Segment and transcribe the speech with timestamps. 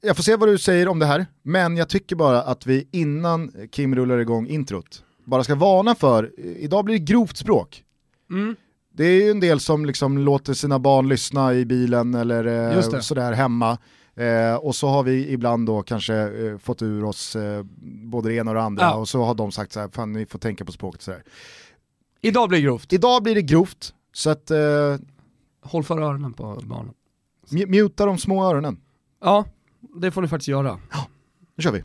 [0.00, 2.88] jag får se vad du säger om det här, men jag tycker bara att vi
[2.92, 7.84] innan Kim rullar igång introt, bara ska varna för, idag blir det grovt språk.
[8.30, 8.56] Mm.
[8.92, 13.00] Det är ju en del som liksom låter sina barn lyssna i bilen eller eh,
[13.00, 13.78] sådär hemma.
[14.16, 18.34] Eh, och så har vi ibland då kanske eh, fått ur oss eh, både det
[18.34, 18.94] ena och det andra Ja.
[18.94, 21.22] och så har de sagt så här, fan ni får tänka på språket sådär.
[22.20, 22.92] Idag blir det grovt.
[22.92, 24.96] Idag blir det grovt, så att eh,
[25.62, 26.92] Håll för öronen på barnen.
[27.50, 28.80] mu- muta de små öronen.
[29.24, 29.44] Ja,
[30.00, 30.78] det får ni faktiskt göra.
[31.56, 31.82] Nu kör vi.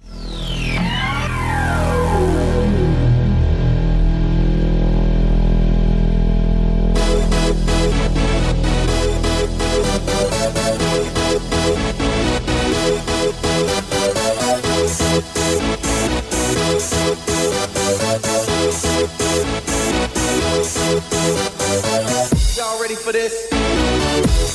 [22.57, 24.48] Y'all ready for this?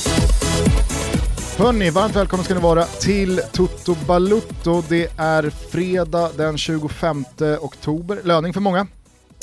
[1.57, 4.81] Hörni, varmt välkomna ska ni vara till Toto Balutto.
[4.89, 7.25] Det är fredag den 25
[7.61, 8.87] oktober, löning för många.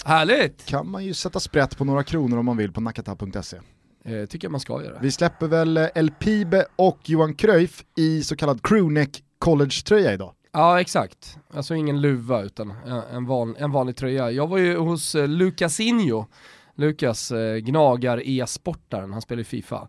[0.05, 0.65] Härligt!
[0.67, 3.57] Kan man ju sätta sprätt på några kronor om man vill på nakata.se.
[4.05, 4.99] Eh, tycker jag man ska göra.
[5.01, 10.33] Vi släpper väl eh, El Pibe och Johan Cruyff i så kallad crewneck college-tröja idag.
[10.53, 12.73] Ja exakt, alltså ingen luva utan
[13.13, 14.31] en, van, en vanlig tröja.
[14.31, 16.27] Jag var ju hos eh, Lucasinho,
[16.77, 19.89] Lukas eh, gnagar e-sportaren, han spelar i Fifa.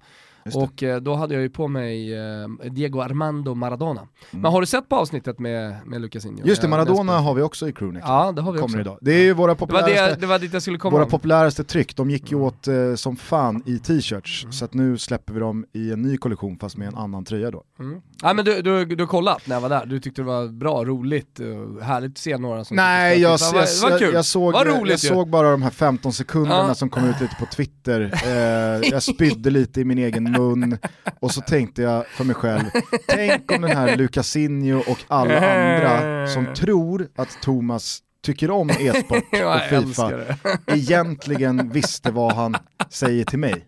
[0.53, 4.02] Och eh, då hade jag ju på mig eh, Diego Armando Maradona.
[4.02, 4.41] Mm.
[4.41, 6.45] Men har du sett på avsnittet med, med Lucasinho?
[6.45, 8.03] Just det, Jag- Maradona jag- har vi också i crewneck.
[8.08, 8.80] Ja det har vi Kommer också.
[8.80, 8.97] idag.
[9.02, 10.97] Det är ju våra Det var, populäraste, det, det var dit jag skulle komma.
[10.97, 14.47] våra populäraste tryck, de gick ju åt eh, som fan i t-shirts.
[14.52, 17.52] Så att nu släpper vi dem i en ny kollektion fast med en annan tröja
[17.52, 17.64] då.
[17.80, 18.02] Mm.
[18.23, 20.86] Nej men du, du, du kollat när jag var där, du tyckte det var bra,
[20.86, 21.39] roligt,
[21.81, 24.14] härligt att se några som Nej, jag, var, jag, var jag, kul.
[24.14, 25.08] jag, såg, jag, roligt ju.
[25.08, 26.75] såg bara de här 15 sekunderna Ja.
[26.75, 28.14] som kom ut lite på Twitter.
[28.33, 30.78] Eh, jag spydde lite i min egen mun
[31.20, 32.64] och så tänkte jag för mig själv,
[33.08, 39.23] tänk om den här Lucasinho och alla andra som tror att Thomas tycker om e-sport
[39.34, 40.11] och Fifa
[40.67, 42.55] egentligen visste vad han
[42.89, 43.66] säger till mig.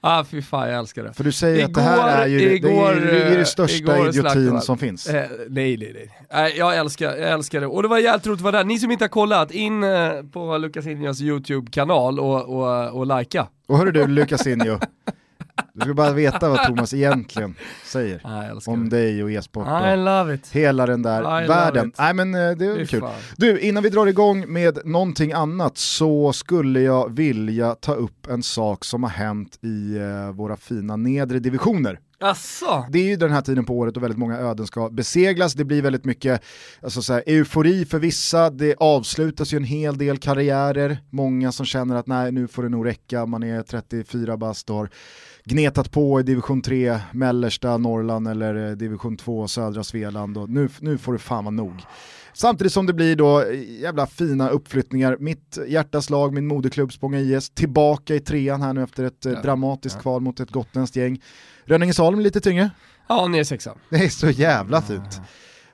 [0.00, 1.12] Ah fy fan jag älskar det.
[1.12, 3.44] För du säger att det här är ju det, Igår- är, det, är igår, det
[3.44, 5.06] största igår idiotin slaktade- som finns.
[5.08, 6.10] Eh, nej nej nej.
[6.32, 7.66] Nej, jag älskar, jag älskar det.
[7.66, 8.64] Och det var jävligt roligt att vara där.
[8.64, 13.46] Ni som inte har kollat, in eh, på Lukas Injas YouTube-kanal och, och, och likea.
[13.68, 14.78] Och hörru du Lucasinho,
[15.78, 18.20] du ska bara veta vad Thomas egentligen säger
[18.66, 18.96] om det.
[18.96, 19.66] dig och e-sport.
[19.66, 20.48] I och love it.
[20.52, 21.92] Hela den där I världen.
[21.98, 23.00] Nej men eh, det är kul.
[23.00, 23.14] fan.
[23.36, 28.42] Du, innan vi drar igång med någonting annat så skulle jag vilja ta upp en
[28.42, 31.98] sak som har hänt i eh, våra fina nedre divisioner.
[32.20, 32.86] Asså?
[32.90, 35.54] Det är ju den här tiden på året och väldigt många öden ska beseglas.
[35.54, 36.42] Det blir väldigt mycket
[36.82, 40.98] alltså så här, eufori för vissa, det avslutas ju en hel del karriärer.
[41.10, 44.76] Många som känner att nej nu får det nog räcka, man är 34 bast och
[44.76, 44.90] har
[45.48, 50.68] gnetat på i division 3, mellersta Norrland eller eh, division 2, södra Svealand och nu,
[50.80, 51.74] nu får det fan vara nog.
[52.32, 55.16] Samtidigt som det blir då eh, jävla fina uppflyttningar.
[55.20, 59.32] Mitt hjärtas lag, min moderklubb Spånga IS, tillbaka i trean här nu efter ett eh,
[59.32, 59.42] Ja.
[59.42, 60.02] dramatiskt Ja.
[60.02, 61.22] kval mot ett gotländskt gäng.
[61.64, 62.70] Rönningesholm lite tyngre.
[63.08, 63.74] Ja, ni är sexa.
[63.90, 65.20] Det är så jävla fint.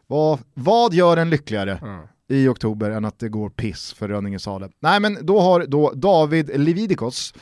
[0.07, 1.79] Vad, vad gör en lyckligare
[2.29, 4.71] i oktober än att det går piss för Rönningesalen?
[4.81, 7.35] Nej men då har då David Levidikos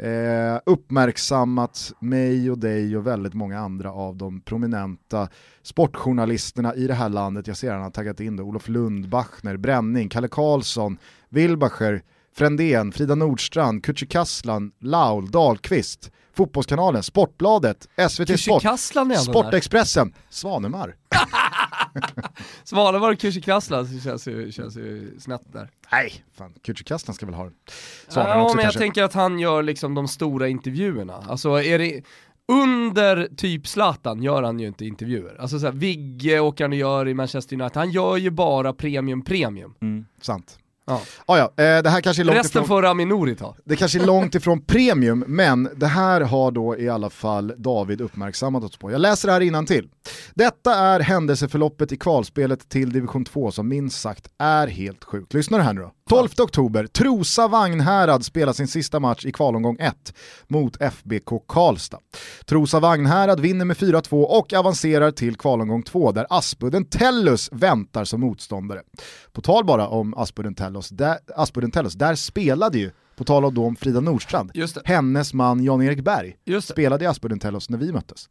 [0.00, 5.28] eh, uppmärksammat mig och dig och väldigt många andra av de prominenta
[5.62, 7.46] sportjournalisterna i det här landet.
[7.46, 8.42] Jag ser han har taggat in det.
[8.42, 10.98] Olof Lund, Bachner, Bränning, Kalle Karlsson,
[11.28, 12.02] Wilbacher,
[12.36, 18.62] Frändén, Frida Nordstrand, Kücükaslan, Laul, Dahlqvist, Fotbollskanalen, Sportbladet, SVT Sport.
[19.18, 20.94] Sportexpressen, Svanemar.
[22.64, 25.70] Svanemar och Kücükaslan känns ju, känns ju snett där.
[25.92, 27.54] Nej, fan, Kücükaslan ska väl ha den.
[28.14, 28.78] Ja, också men jag kanske.
[28.78, 31.24] tänker att han gör liksom de stora intervjuerna.
[31.28, 32.02] Alltså är det,
[32.52, 35.36] under typ Zlatan gör han ju inte intervjuer.
[35.40, 39.22] Alltså såhär, Vigge åker han och gör i Manchester United, han gör ju bara premium
[39.22, 39.74] premium.
[40.20, 40.58] Sant.
[40.86, 41.02] Ja.
[41.26, 42.68] Ah, ja, eh, det här kanske är långt Resten ifrån...
[42.68, 43.56] får Rami ta.
[43.64, 48.00] Det kanske är långt ifrån premium, men det här har då i alla fall David
[48.00, 48.90] uppmärksammat oss på.
[48.90, 49.88] Jag läser det här innan till.
[50.34, 55.34] Detta är händelseförloppet i kvalspelet till division 2 som minst sagt är helt sjukt.
[55.34, 55.92] Lyssna här nu då.
[56.10, 60.14] 12 oktober, Trosa Vagnhärad spelar sin sista match i kvalomgång 1
[60.48, 61.98] mot FBK Karlstad.
[62.44, 68.20] Trosa Vagnhärad vinner med 4-2 och avancerar till kvalomgång 2 där Aspudden Tellus väntar som
[68.20, 68.82] motståndare.
[69.32, 73.54] På tal bara om Aspudden Tellus, där, Aspudden Tellus, där spelade ju, på tal om
[73.54, 74.50] då om Frida Nordstrand,
[74.84, 78.28] hennes man Jan-Erik Berg spelade i Aspudden Tellus när vi möttes.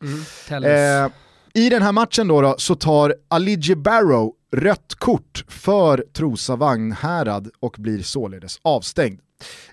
[0.49, 1.05] Mm.
[1.05, 1.11] Eh,
[1.53, 7.49] I den här matchen då, då så tar Aligi Barrow rött kort för Trosa Vagnhärad
[7.59, 9.19] och blir således avstängd.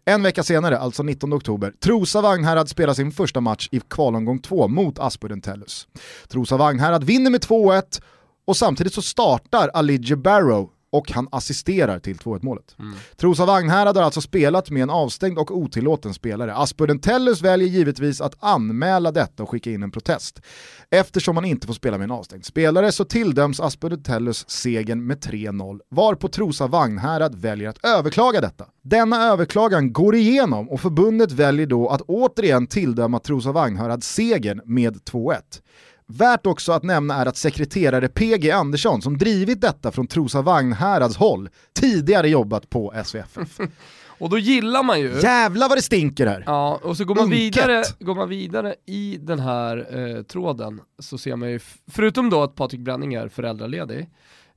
[0.04, 4.68] En vecka senare, alltså 19 oktober, Trosa Vagnhärad spelar sin första match i kvalomgång 2
[4.68, 5.88] mot Aspudden Tellus.
[6.28, 8.02] Trosa Vagnhärad vinner med 2-1
[8.44, 12.76] och samtidigt så startar Alidje Barrow och han assisterar till 2-1 målet.
[12.78, 12.94] Mm.
[13.16, 16.54] Trosa Vagnhärad har alltså spelat med en avstängd och otillåten spelare.
[16.54, 20.40] Aspudden Tellus väljer givetvis att anmäla detta och skicka in en protest.
[20.90, 25.18] Eftersom man inte får spela med en avstängd spelare så tilldöms Aspudden Tellus segern med
[25.18, 28.66] 3-0, varpå Trosa Vagnhärad väljer att överklaga detta.
[28.82, 34.96] Denna överklagan går igenom och förbundet väljer då att återigen tilldöma Trosa Vagnhärad segern med
[34.96, 35.36] 2-1.
[36.18, 41.16] Värt också att nämna är att sekreterare PG Andersson, som drivit detta från Trosa Vagnhärads
[41.16, 43.60] håll, tidigare jobbat på SVFF.
[44.22, 45.20] Och då gillar man ju...
[45.22, 46.44] Jävlar vad det stinker här!
[46.46, 51.18] Ja, och så går man, vidare, går man vidare i den här eh, tråden så
[51.18, 51.60] ser man ju,
[51.90, 54.00] förutom då att Patrik Bränning är föräldraledig,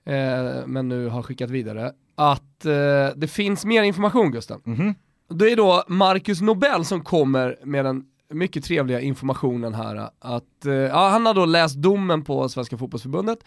[0.06, 2.74] eh, men nu har skickat vidare, att eh,
[3.16, 4.62] det finns mer information Gusten.
[4.66, 4.96] Mm -hmm.
[5.30, 10.74] Det är då Marcus Nobel som kommer med den mycket trevliga informationen här att, eh,
[10.74, 13.39] ja, han har då läst domen på Svenska fotbollsförbundet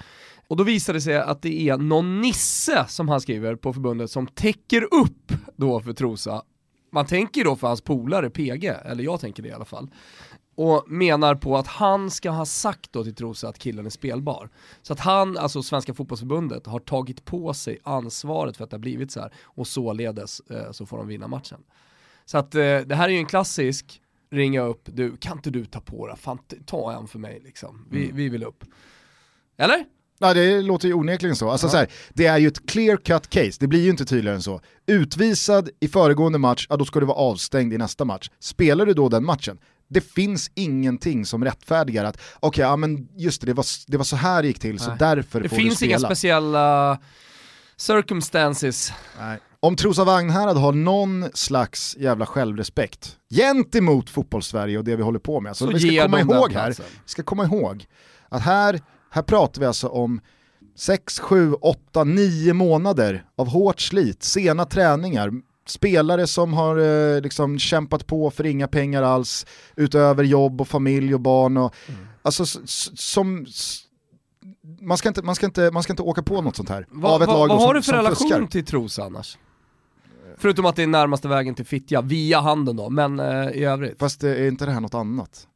[0.48, 4.10] och då visar det sig att det är någon nisse som han skriver på förbundet
[4.10, 6.42] som täcker upp då för Trosa.
[6.92, 9.90] Man tänker då för hans polare PG, eller jag tänker det i alla fall.
[10.54, 14.50] Och menar på att han ska ha sagt då till Trosa att killen är spelbar.
[14.82, 18.80] Så att han, alltså Svenska fotbollsförbundet, har tagit på sig ansvaret för att det har
[18.80, 21.58] blivit så här och således eh, så får de vinna matchen.
[22.24, 25.64] Så att eh, det här är ju en klassisk ringa upp, du, kan inte du
[25.64, 26.16] ta på det?
[26.16, 27.86] Fan, ta en för mig liksom.
[27.90, 28.16] Vi, mm.
[28.16, 28.64] vi vill upp.
[29.58, 29.84] Eller?
[30.18, 31.50] Ja det låter ju onekligen så.
[31.50, 31.70] Alltså, ja.
[31.70, 34.42] så här, det är ju ett clear cut case, det blir ju inte tydligare än
[34.42, 34.60] så.
[34.86, 38.30] Utvisad i föregående match, ja då ska du vara avstängd i nästa match.
[38.38, 39.58] Spelar du då den matchen,
[39.88, 43.96] det finns ingenting som rättfärdigar att okej, okay, ja men just det, det var, det
[43.96, 44.78] var så här det gick till, Nej.
[44.78, 45.48] så därför det får du spela.
[45.48, 46.98] Det finns inga speciella
[47.76, 48.92] circumstances.
[49.20, 49.38] Nej.
[49.60, 55.40] Om Trosa Vagnhärad har någon slags jävla självrespekt gentemot fotbollssverige och det vi håller på
[55.40, 57.86] med, så, så vi ska komma ihåg här, vi ska komma ihåg
[58.28, 60.20] att här, här pratar vi alltså om
[60.76, 65.32] 6, 7, 8, 9 månader av hårt slit, sena träningar,
[65.66, 69.46] spelare som har eh, liksom kämpat på för inga pengar alls,
[69.76, 71.56] utöver jobb och familj och barn.
[71.56, 72.06] Och, mm.
[72.22, 72.44] Alltså
[72.94, 73.46] som
[74.80, 76.86] man ska, inte, man, ska inte, man ska inte åka på något sånt här.
[76.90, 78.46] Va, av ett va, lag vad har du för relation fuskar.
[78.46, 79.38] till Trosa annars?
[80.38, 83.98] Förutom att det är närmaste vägen till Fittja, via handen då, men eh, i övrigt.
[83.98, 85.46] Fast eh, är inte det här något annat?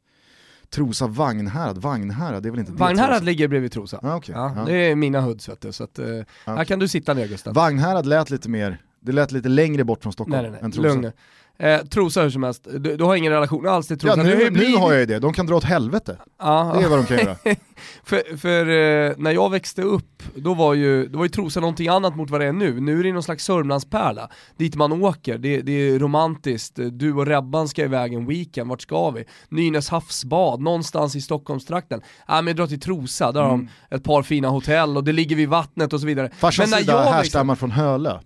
[0.71, 4.01] Trosa Vagnhärad, Vagnhärad, det är väl inte Vagnhärad det ligger bredvid Trosa.
[4.03, 4.35] Ah, okay.
[4.35, 4.65] ja, ja.
[4.65, 6.07] Det är mina hoods vet du, så att, eh,
[6.45, 6.57] ah.
[6.57, 7.55] här kan du sitta ner Gustav.
[7.55, 10.61] Vagnhärad lät lite mer, det lät lite längre bort från Stockholm nej, nej, nej.
[10.65, 10.89] än Trosa.
[10.89, 11.13] Lugn
[11.59, 14.17] Eh, trosa hur som helst, du, du, har ingen relation alls till Trosa.
[14.17, 16.17] Ja, nu, nu, har jag ju det, de kan dra åt helvete.
[16.37, 17.37] Ah, det är vad de kan göra.
[18.05, 21.89] för, för eh, när jag växte upp, då var, ju, då var ju Trosa någonting
[21.89, 22.81] annat mot vad det är nu.
[22.81, 27.27] Nu är det någon slags Sörmlandspärla, dit man åker, det, det är romantiskt, du och
[27.27, 29.25] Rebban ska iväg en weekend, vart ska vi?
[29.49, 32.01] Nynäs havsbad, någonstans i Stockholmstrakten.
[32.29, 33.51] Ja men dra till Trosa, där mm.
[33.51, 33.73] har de mm.
[33.91, 36.31] ett par fina hotell och det ligger vid vattnet och så vidare.
[36.37, 38.19] Farsans sida härstammar från Hölö,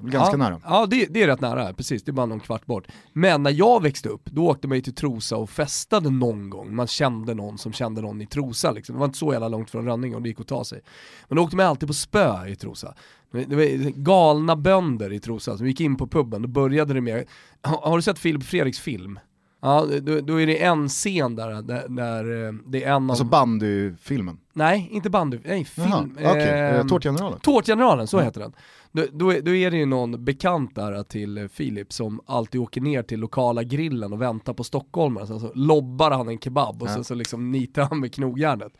[0.00, 0.60] ganska ja, nära.
[0.64, 2.86] Ja det, det är rätt nära, precis, det är bara någon kvart bort.
[3.12, 6.74] Men när jag växte upp, då åkte man ju till Trosa och festade någon gång.
[6.74, 8.96] Man kände någon som kände någon i Trosa liksom.
[9.04, 10.80] Det var inte så jävla långt från Rönninge och det gick att ta sig.
[11.28, 12.94] Men då åkte man alltid på spö i Trosa.
[13.30, 17.24] Det var galna bönder i Trosa som gick in på puben, då började det med,
[17.62, 19.18] har, har du sett Filip Fredriks film?
[19.64, 23.24] Ja, då, då, är det en scen där, där, där eh, det är en Alltså
[23.24, 24.38] bandyfilmen?
[24.52, 26.16] Nej, inte bandy, nej film.
[26.20, 26.48] Jaha, okay.
[26.48, 27.40] eh, Tårtgeneralen?
[27.40, 28.52] Tårtgeneralen, så heter den.
[28.92, 33.02] Då, då, då, är det ju någon bekant där till Filip som alltid åker ner
[33.02, 36.94] till lokala grillen och väntar på stockholmare, sen så lobbar han en kebab och ja.
[36.94, 38.72] sen så liksom nitar han med knogjärnet.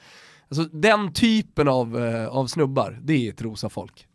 [0.48, 4.06] Alltså den typen av, eh, av snubbar, det är Trosa folk.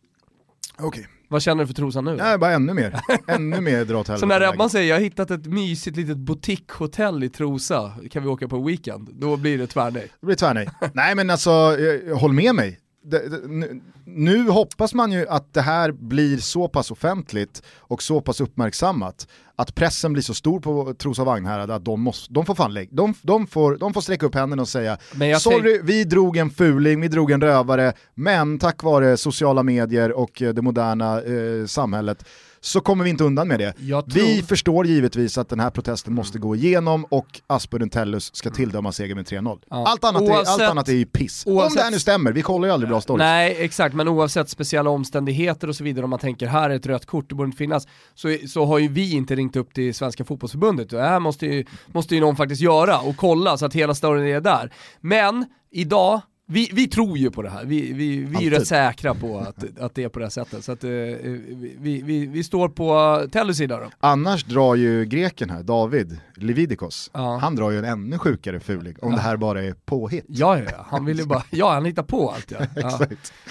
[0.77, 0.87] Okej.
[0.87, 1.18] Okay.
[1.31, 2.15] Vad känner du för Trosa nu?
[2.15, 2.99] Nej, bara ännu mer.
[3.27, 7.23] ännu mer dra åt Så när Rebban säger jag har hittat ett mysigt litet boutiquehotell
[7.23, 9.09] i Trosa, kan vi åka på weekend?
[9.11, 10.11] Då blir det tvärnej.
[10.19, 10.69] Det blir tvärnej.
[10.93, 11.77] Nej men alltså,
[12.15, 16.67] håll med mig det, det, nu, nu, hoppas man ju att det här blir så
[16.67, 21.85] pass offentligt och så pass uppmärksammat att pressen blir så stor på Trosa Vagnhärad att
[21.85, 24.67] de, måste, de får fan lägg, de, de, får, de får sträcka upp händerna och
[24.67, 24.97] säga
[25.39, 30.31] sorry, vi drog en fuling, vi drog en rövare, men tack vare sociala medier och
[30.55, 32.25] det moderna eh, samhället
[32.61, 33.73] så kommer vi inte undan med det.
[33.73, 34.03] Tror...
[34.13, 38.95] Vi förstår givetvis att den här protesten måste gå igenom och Aspudden Tellus ska tilldömas
[38.95, 39.59] seger med 3-0.
[39.69, 39.87] Ja.
[39.87, 41.43] Allt, annat oavsett, är, allt annat är ju piss.
[41.45, 41.71] Oavsett...
[41.71, 43.19] Om det här nu stämmer, vi kollar ju aldrig bra stories.
[43.19, 46.85] Nej exakt, men oavsett speciella omständigheter och så vidare, om man tänker här är ett
[46.85, 49.93] rött kort, det borde inte finnas, så, så har ju vi inte ringt upp till
[49.93, 50.89] Svenska fotbollsförbundet.
[50.89, 54.35] Det här måste ju, måste ju någon faktiskt göra och kolla så att hela storyn
[54.35, 54.73] är där.
[55.01, 56.21] Men idag
[56.51, 59.63] vi, vi tror ju på det här, vi, vi, vi är rätt säkra på att,
[59.79, 60.63] att det är på det här sättet.
[60.63, 63.89] Så att, eh, vi, vi, vi står på Tellys sida då.
[63.99, 67.37] Annars drar ju greken här, David Lividikos, Ja.
[67.41, 70.25] han drar ju en ännu sjukare fuling om det här bara är påhitt.
[70.27, 72.57] Ja, ja, ja, han ville bara, ja han hittar på allt ja.
[72.75, 72.99] ja.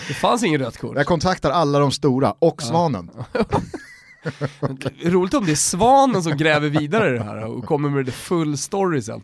[0.09, 0.97] Det fanns ingen rött kort.
[0.97, 3.11] Jag kontaktar alla de stora och Svanen.
[5.05, 8.13] Roligt om det är Svanen som gräver vidare i det här och kommer med the
[8.13, 9.23] full story sen.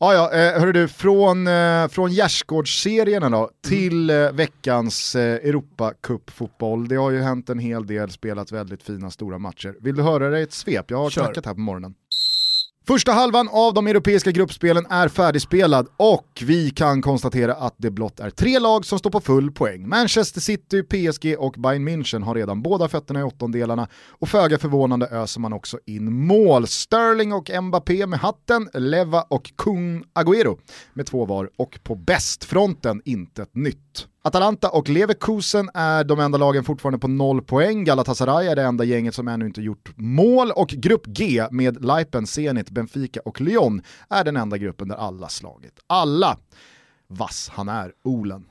[0.00, 0.14] Ja.
[0.14, 6.88] Ja, eh, hörru du, från, eh, från gärdsgårdsserierna då till eh, veckans Europacup-fotboll.
[6.88, 9.74] Det har ju hänt en hel del, spelat väldigt fina stora matcher.
[9.80, 10.90] Vill du höra i ett svep?
[10.90, 11.24] Jag har Kör.
[11.24, 11.94] knackat här på morgonen.
[12.86, 18.20] Första halvan av de europeiska gruppspelen är färdigspelad och vi kan konstatera att det blott
[18.20, 19.88] är tre lag som står på full poäng.
[19.88, 25.06] Manchester City, PSG och Bayern München har redan båda fötterna i åttondelarna och föga förvånande
[25.06, 26.66] öser man också in mål.
[26.66, 30.58] Sterling och Mbappé med hatten, Leva och Kung Agüero
[30.92, 33.91] med två var och på bästfronten intet nytt.
[34.22, 37.84] Atalanta och Leverkusen är de enda lagen fortfarande på noll poäng.
[37.84, 42.26] Galatasaray är det enda gänget som ännu inte gjort mål och grupp G med Leipen,
[42.26, 46.38] Zenit, Benfica och Lyon är den enda gruppen där alla slagit alla.
[47.08, 48.44] Vass han är, Olen.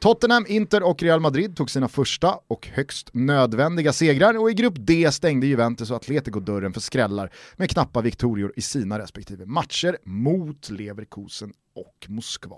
[0.00, 4.74] Tottenham, Inter och Real Madrid tog sina första och högst nödvändiga segrar och i grupp
[4.76, 9.98] D stängde Juventus och Atletico dörren för skrällar med knappa viktorior i sina respektive matcher
[10.04, 12.56] mot Leverkusen och Moskva.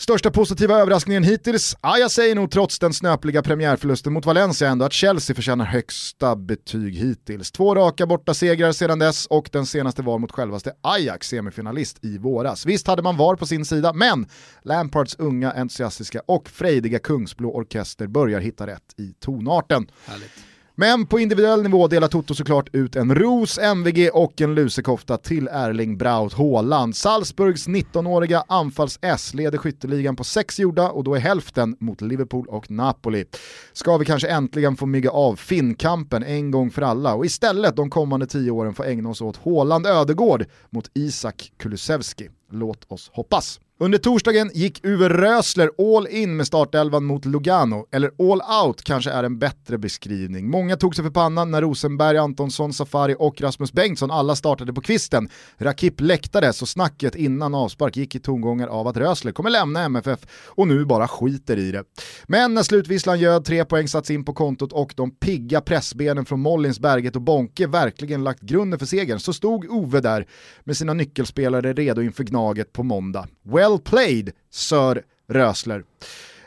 [0.00, 1.76] Största positiva överraskningen hittills?
[1.82, 6.36] Ja, jag säger nog trots den snöpliga premiärförlusten mot Valencia ändå att Chelsea förtjänar högsta
[6.36, 7.52] betyg hittills.
[7.52, 12.18] Två raka borta segrar sedan dess och den senaste var mot självaste Ajax semifinalist i
[12.18, 12.66] våras.
[12.66, 14.26] Visst hade man VAR på sin sida, men
[14.62, 19.90] Lampards unga, entusiastiska och frejdiga kungsblå orkester börjar hitta rätt i tonarten.
[20.06, 20.49] Härligt.
[20.80, 25.48] Men på individuell nivå delar Toto såklart ut en ros, MVG och en lusekofta till
[25.48, 26.96] Erling Braut Haaland.
[26.96, 32.70] Salzburgs 19-åriga anfalls-S leder skytteligan på sex gjorda och då är hälften mot Liverpool och
[32.70, 33.24] Napoli.
[33.72, 37.90] Ska vi kanske äntligen få mygga av Finnkampen en gång för alla och istället de
[37.90, 42.28] kommande tio åren få ägna oss åt Haaland Ödegård mot Isak Kulusevski.
[42.50, 43.60] Låt oss hoppas.
[43.82, 49.10] Under torsdagen gick Uwe Rösler all in med startelvan mot Lugano, eller all out kanske
[49.10, 50.50] är en bättre beskrivning.
[50.50, 54.80] Många tog sig för pannan när Rosenberg, Antonsson, Safari och Rasmus Bengtsson alla startade på
[54.80, 55.28] kvisten.
[55.58, 60.20] Rakip läktades och snacket innan avspark gick i tongångar av att Rösler kommer lämna MFF
[60.46, 61.84] och nu bara skiter i det.
[62.26, 66.40] Men när slutvisslan göd, tre poäng satts in på kontot och de pigga pressbenen från
[66.40, 70.26] Mollins, Berget och Bonke verkligen lagt grunden för segern så stod Ove där
[70.64, 73.28] med sina nyckelspelare redo inför Gnaget på måndag.
[73.42, 75.84] Well played, Sir Rösler.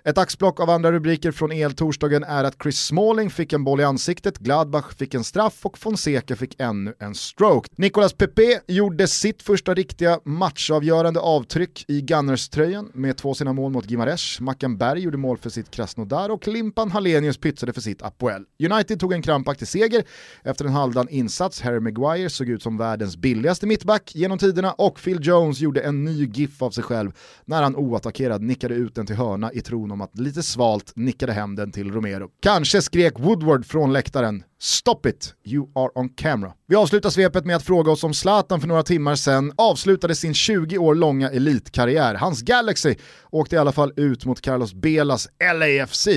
[0.05, 3.83] Ett axplock av andra rubriker från el-torsdagen är att Chris Smalling fick en boll i
[3.83, 7.69] ansiktet, Gladbach fick en straff och Fonseca fick ännu en stroke.
[7.75, 13.89] Nicolas Pepe gjorde sitt första riktiga matchavgörande avtryck i Gunners-tröjan med två sina mål mot
[13.89, 14.39] Gimares.
[14.39, 18.45] Mackan Berg gjorde mål för sitt Krasnodar och Limpan Hallenius pytsade för sitt Apoel.
[18.71, 20.03] United tog en krampaktig seger
[20.43, 21.61] efter en halvdan insats.
[21.61, 26.03] Harry Maguire såg ut som världens billigaste mittback genom tiderna och Phil Jones gjorde en
[26.03, 27.11] ny GIF av sig själv
[27.45, 31.33] när han oattackerad nickade ut den till hörna i tron om att lite svalt nickade
[31.33, 32.29] hem den till Romero.
[32.41, 36.53] Kanske skrek Woodward från läktaren “Stop it, you are on camera”.
[36.67, 40.33] Vi avslutar svepet med att fråga oss om Zlatan för några timmar sedan avslutade sin
[40.33, 42.15] 20 år långa elitkarriär.
[42.15, 42.95] Hans Galaxy
[43.29, 46.07] åkte i alla fall ut mot Carlos Belas LAFC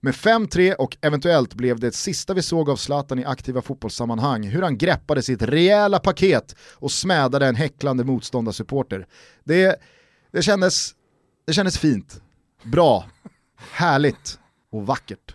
[0.00, 4.62] med 5-3 och eventuellt blev det sista vi såg av Zlatan i aktiva fotbollssammanhang, hur
[4.62, 9.06] han greppade sitt rejäla paket och smädade en häcklande motståndarsupporter.
[9.44, 9.76] Det,
[10.32, 10.94] det, kändes,
[11.46, 12.22] det kändes fint,
[12.62, 13.04] bra,
[13.72, 14.38] härligt
[14.72, 15.34] och vackert.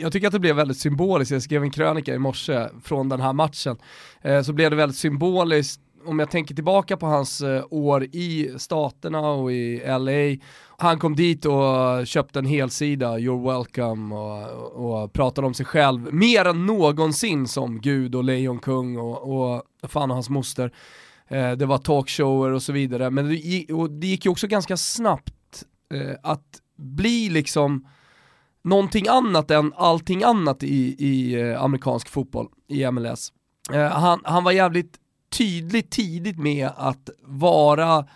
[0.00, 3.20] Jag tycker att det blev väldigt symboliskt, jag skrev en krönika i morse från den
[3.20, 3.76] här matchen,
[4.22, 5.80] eh, så blev det väldigt symboliskt.
[6.06, 10.46] Om jag tänker tillbaka på hans eh, år i staterna och i LA,
[10.78, 16.14] han kom dit och köpte en helsida, you're welcome, och, och pratade om sig själv
[16.14, 20.72] mer än någonsin som gud och lejonkung och, och fan och hans moster.
[21.28, 24.76] Eh, det var talkshower och så vidare, men det gick, det gick ju också ganska
[24.76, 25.34] snabbt
[25.94, 27.86] eh, att bli liksom
[28.64, 33.32] någonting annat än allting annat i, i eh, amerikansk fotboll, i MLS.
[33.72, 34.98] Eh, han, han var jävligt
[35.30, 38.06] tydlig tidigt med att vara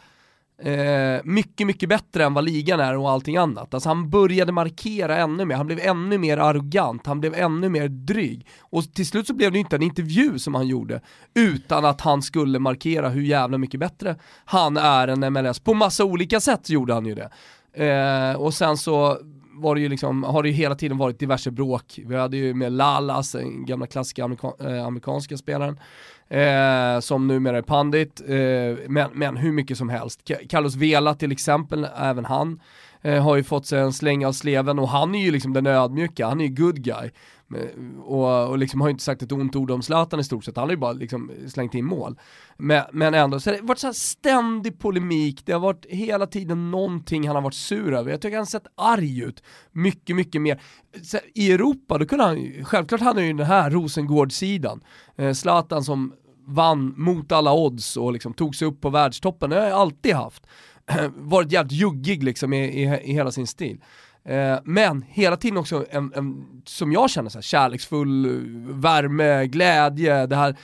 [0.62, 3.74] eh, mycket, mycket bättre än vad ligan är och allting annat.
[3.74, 7.88] Alltså han började markera ännu mer, han blev ännu mer arrogant, han blev ännu mer
[7.88, 8.46] dryg.
[8.60, 11.00] Och till slut så blev det inte en intervju som han gjorde,
[11.34, 15.60] utan att han skulle markera hur jävla mycket bättre han är än MLS.
[15.60, 17.30] På massa olika sätt gjorde han ju det.
[17.74, 19.18] Eh, och sen så
[19.54, 22.00] var det ju liksom, har det ju hela tiden varit diverse bråk.
[22.06, 25.78] Vi hade ju med Lalas, den gamla klassiska amerika, eh, amerikanska spelaren,
[26.28, 30.30] eh, som numera är pandit, eh, men, men hur mycket som helst.
[30.48, 32.60] Carlos Vela till exempel, även han,
[33.02, 35.66] eh, har ju fått sig en släng av sleven och han är ju liksom den
[35.66, 37.10] ödmjuka, han är ju good guy.
[37.98, 40.64] Och, och liksom har inte sagt ett ont ord om Zlatan i stort sett, han
[40.64, 42.18] har ju bara liksom slängt in mål.
[42.56, 46.70] Men, men ändå, så det har varit så ständig polemik, det har varit hela tiden
[46.70, 48.10] någonting han har varit sur över.
[48.10, 49.42] Jag tycker han har sett arg ut,
[49.72, 50.60] mycket, mycket mer.
[51.02, 54.80] Så, I Europa, då kunde han självklart hade han ju den här Rosengård-sidan.
[55.16, 56.12] Eh, Zlatan som
[56.46, 60.14] vann mot alla odds och liksom tog sig upp på världstoppen, det har jag alltid
[60.14, 60.46] haft.
[61.16, 63.80] varit jävligt juggig liksom i, i, i hela sin stil.
[64.24, 68.26] Eh, men hela tiden också en, en, som jag känner, så här, kärleksfull
[68.68, 70.56] värme, glädje, det här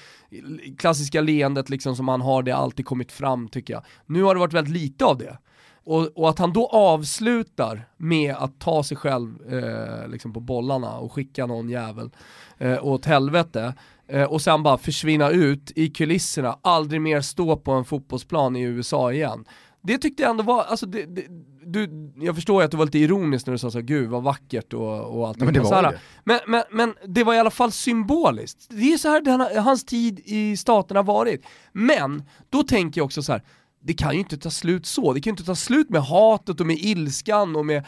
[0.79, 3.85] klassiska leendet liksom som han har, det har alltid kommit fram tycker jag.
[4.07, 5.39] Nu har det varit väldigt lite av det.
[5.85, 10.99] Och, och att han då avslutar med att ta sig själv eh, liksom på bollarna
[10.99, 12.11] och skicka någon jävel
[12.59, 13.75] eh, åt helvete
[14.09, 18.63] eh, och sen bara försvinna ut i kulisserna, aldrig mer stå på en fotbollsplan i
[18.63, 19.45] USA igen.
[19.89, 21.23] Det tyckte jag ändå var, alltså det, det,
[21.67, 24.23] du, jag förstår ju att du var lite ironisk när du sa så gud vad
[24.23, 26.01] vackert och, och allt men det var det.
[26.25, 28.67] Men, men, men det var i alla fall symboliskt.
[28.71, 31.47] Det är så här den, hans tid i staterna har varit.
[31.73, 33.43] Men, då tänker jag också så här,
[33.81, 36.61] det kan ju inte ta slut så, det kan ju inte ta slut med hatet
[36.61, 37.85] och med ilskan och med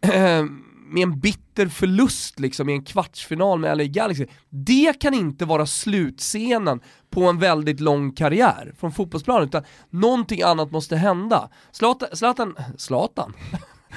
[0.00, 0.44] äh,
[0.92, 4.26] med en bitter förlust liksom i en kvartsfinal med LA Galaxy.
[4.50, 6.80] Det kan inte vara slutscenen
[7.10, 11.50] på en väldigt lång karriär från fotbollsplanen, utan någonting annat måste hända.
[11.72, 13.32] Zlatan, Zlatan, Zlatan?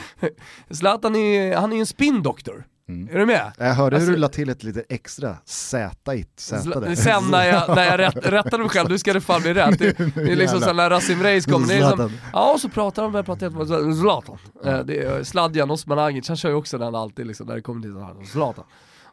[0.70, 2.66] Zlatan är, han är ju en spindoktor.
[2.90, 3.16] Mm.
[3.16, 3.52] Är du med?
[3.58, 6.96] Jag hörde alltså, hur du la till ett lite extra Z i Z där.
[6.96, 9.80] Sen när jag, när jag rätt, rättade mig själv, nu ska det fan bli rätt.
[9.80, 12.70] Det, det är liksom som när Rasim Reis kommer, det är som, ja och så
[12.70, 14.38] pratar de, börjar prata helt Zlatan.
[14.66, 17.62] Eh, det är Sladjan Osman Agic, han kör ju också den alltid liksom, när det
[17.62, 18.66] kommer till Zlatan.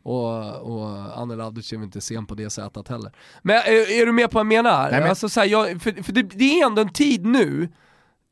[0.04, 3.12] Och, och Anel Avdic är inte sen på det sättet heller.
[3.42, 4.90] Men är, är, du med på vad jag menar?
[4.90, 5.08] Nej, men...
[5.08, 7.68] Alltså, så här, jag, för, för det, det är ändå en tid nu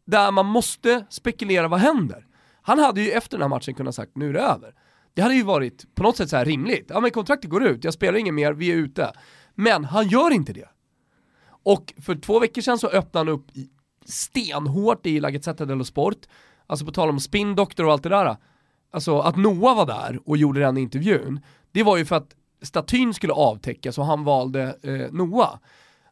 [0.06, 2.26] där man måste spekulera vad händer.
[2.62, 4.74] Han hade ju efter den här matchen kunnat sagt nu är det över.
[5.14, 6.86] Det hade ju varit på något sätt så här rimligt.
[6.88, 9.12] Ja men kontraktet går ut, jag spelar inget mer, vi är ute.
[9.54, 10.68] Men han gör inte det.
[11.62, 13.46] Och för två veckor sedan så öppnade han upp
[14.04, 16.18] stenhårt i La Gazzetta dello Sport,
[16.66, 18.36] alltså på tal om spin doctor och allt det där.
[18.92, 21.40] Alltså att Noah var där och gjorde den intervjun,
[21.72, 25.58] det var ju för att statyn skulle avtäckas och han valde eh, Noah.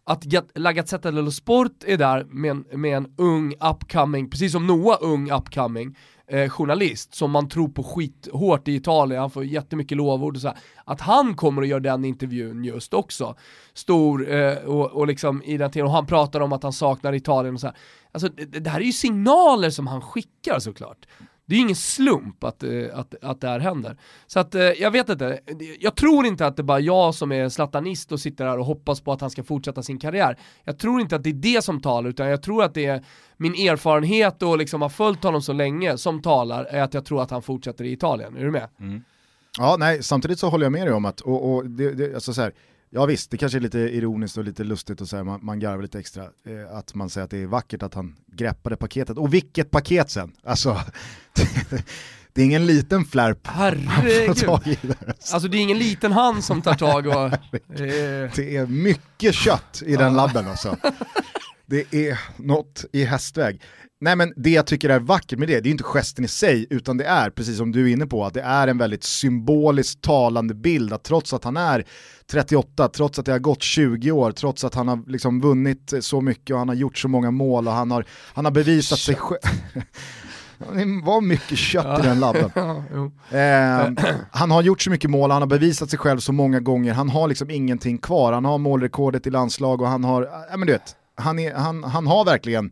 [0.04, 4.66] Att La Gazzetta dello Sport är där med en, med en ung upcoming, precis som
[4.66, 5.96] Noah ung upcoming,
[6.28, 10.48] eh, journalist som man tror på skithårt i Italien, han får jättemycket lovord och så
[10.48, 13.36] här, att han kommer att göra den intervjun just också.
[13.74, 17.54] Stor eh, och, och liksom i den och han pratar om att han saknar Italien
[17.54, 17.76] och så här.
[18.12, 21.06] Alltså det, det här är ju signaler som han skickar såklart.
[21.48, 23.96] Det är ju ingen slump att, eh, att, att det här händer.
[24.26, 25.40] Så att eh, jag vet inte,
[25.80, 28.64] jag tror inte att det är bara jag som är slatanist och sitter här och
[28.64, 30.38] hoppas på att han ska fortsätta sin karriär.
[30.64, 33.04] Jag tror inte att det är det som talar, utan jag tror att det är
[33.37, 37.22] min erfarenhet och liksom har följt honom så länge som talar, är att jag tror
[37.22, 38.37] att han fortsätter i Italien.
[38.37, 38.68] Är du med?
[38.80, 39.04] Mm.
[39.58, 42.32] Ja, nej, samtidigt så håller jag med dig om att, och, och det, det, alltså
[42.32, 42.52] så här,
[42.90, 45.83] Ja visst, det kanske är lite ironiskt och lite lustigt att säga, man, man garvar
[45.83, 49.18] lite extra, eh, att man säger att det är vackert att han greppade paketet.
[49.18, 50.33] Och vilket paket sen!
[50.44, 50.81] Alltså,
[52.33, 54.96] det är ingen liten flärp Herregud!
[55.33, 57.14] Alltså det är ingen liten hand som tar tag och...
[57.68, 58.31] Eh.
[58.37, 60.77] Det är mycket kött i den labben alltså.
[61.66, 63.61] Det är något i hästväg.
[64.00, 66.66] Nej men det jag tycker är vackert med det, det är inte gesten i sig,
[66.70, 70.02] utan det är, precis som du är inne på, att det är en väldigt symboliskt
[70.02, 71.84] talande bild, att trots att han är
[72.30, 76.20] 38, trots att det har gått 20 år, trots att han har liksom vunnit så
[76.20, 79.14] mycket och han har gjort så många mål och han har, han har bevisat sig
[79.14, 79.40] själv.
[80.58, 82.50] Det var mycket kött i den labben.
[83.30, 86.92] eh, han har gjort så mycket mål, han har bevisat sig själv så många gånger,
[86.92, 88.32] han har liksom ingenting kvar.
[88.32, 91.84] Han har målrekordet i landslag och han har, ja men du vet, han, är, han,
[91.84, 92.70] han har verkligen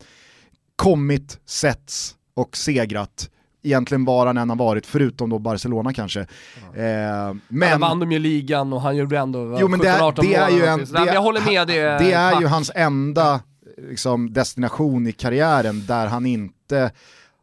[0.76, 3.30] kommit, setts och segrat
[3.66, 6.26] egentligen var han än har varit, förutom då Barcelona kanske.
[6.74, 6.82] Ja.
[6.82, 7.70] Eh, men...
[7.70, 10.50] Han vann de ju ligan och han gjorde ändå jo, men det, är, det är
[10.50, 13.40] ju en, det, Jag håller med, det är, det är ju hans enda
[13.76, 16.90] liksom, destination i karriären där han inte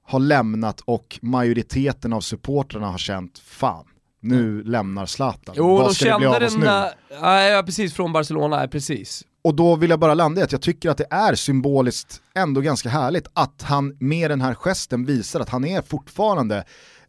[0.05, 3.85] har lämnat och majoriteten av supportrarna har känt fan,
[4.19, 4.65] nu mm.
[4.65, 5.55] lämnar Zlatan.
[5.57, 7.47] Jo, Vad ska de kände det bli av oss den, nu?
[7.49, 9.23] Ja, precis, från Barcelona, precis.
[9.43, 12.61] Och då vill jag bara landa i att jag tycker att det är symboliskt ändå
[12.61, 16.63] ganska härligt att han med den här gesten visar att han är fortfarande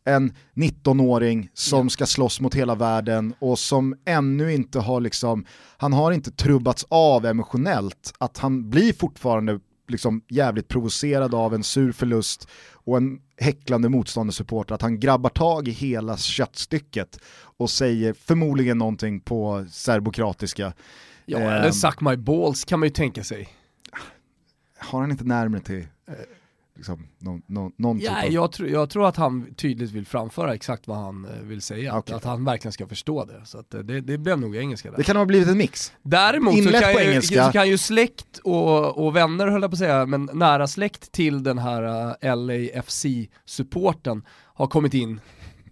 [0.05, 5.92] en 19-åring som ska slåss mot hela världen och som ännu inte har liksom, han
[5.92, 11.92] har inte trubbats av emotionellt, att han blir fortfarande liksom jävligt provocerad av en sur
[11.92, 17.18] förlust och en häcklande motståndarsupporter, att han grabbar tag i hela köttstycket
[17.59, 20.73] och säger förmodligen någonting på serbokratiska
[21.26, 21.46] Ja, Ehm.
[21.48, 23.48] eller suck my balls kan man ju tänka sig.
[24.78, 26.14] Har han inte närmare till eh,
[26.76, 28.32] liksom, någon, någon, någon Ja, typ av...
[28.32, 31.98] jag, tror, jag tror att han tydligt vill framföra exakt vad han eh, vill säga,
[31.98, 32.14] Okej.
[32.14, 33.40] att, att han verkligen ska förstå det.
[33.44, 34.96] Så att, eh, det, det blev nog engelska där.
[34.96, 35.92] Det kan ha blivit en mix.
[36.02, 37.46] Däremot så kan, på ju, engelska.
[37.46, 41.12] så kan ju släkt och, och vänner höll jag på att säga, men nära släkt
[41.12, 44.22] till den här uh, LAFC-supporten
[44.54, 45.20] har kommit in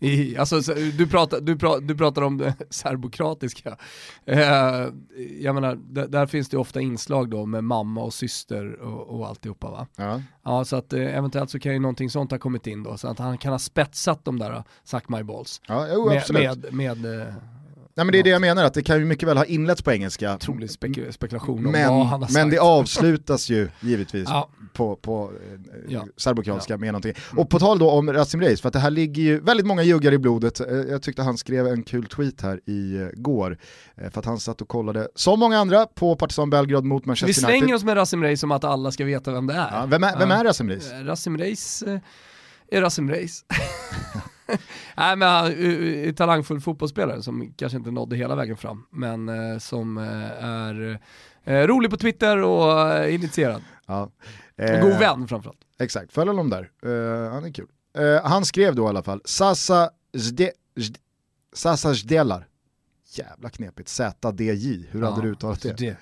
[0.02, 3.76] i, alltså, så- du, pratar, du, pratar, du pratar om det serbokratiska.
[4.24, 4.40] Eh,
[5.40, 5.74] jag menar,
[6.08, 9.86] där, finns det ofta inslag då med mamma och syster och, och alltihopa va?
[9.96, 10.22] Ja.
[10.44, 13.08] Ja, så att eh, eventuellt så kan ju någonting sånt ha kommit in då, så
[13.08, 15.60] att han kan ha spetsat de där uh, suck my balls.
[15.68, 17.34] Ja, jo, Med, med, med eh,
[17.94, 19.82] Nej, men det är det jag menar, att det kan ju mycket väl ha inletts
[19.82, 20.34] på engelska.
[20.34, 22.32] otrolig spek spekulation om Men, vad han har sagt.
[22.38, 24.48] men det avslutas ju givetvis Ja.
[24.72, 26.06] på, på eh, Ja.
[26.16, 27.14] serbokroatiska med någonting.
[27.36, 29.82] Och på tal då om Rasim Reis, för att det här ligger ju väldigt många
[29.82, 30.60] juggar i blodet.
[30.60, 33.58] Eh, Jag tyckte han skrev en kul tweet här i eh, går,
[33.96, 37.06] eh, för att han satt och kollade, som många andra, på Partizan Belgrad mot Vi
[37.06, 37.74] Manchester slänger United.
[37.76, 39.70] oss med Rasim Reis som att alla ska veta vem det är.
[39.72, 40.36] Ja, vem är, vem Ja.
[40.36, 40.90] är Rasim Reis?
[41.04, 41.84] Rasim Reis
[42.70, 43.44] är Rasim Reis.
[44.96, 45.50] Nej men han är
[46.08, 51.00] är talangfull fotbollsspelare som kanske inte nådde hela vägen fram, men eh, som eh, är
[51.44, 53.62] eh, rolig på Twitter och eh, initierad.
[53.86, 54.10] Ja.
[54.56, 55.60] En Eh, god vän framförallt.
[55.78, 56.70] Exakt, följ honom där.
[56.82, 57.68] Eh, han är kul.
[57.98, 60.98] Eh, han skrev då i alla fall, Sasa, Zde, Zde,
[61.52, 62.46] Sasa Zdelar.
[63.14, 65.96] Jävla knepigt, ZDJ, hur hade Ja, du uttalat så det?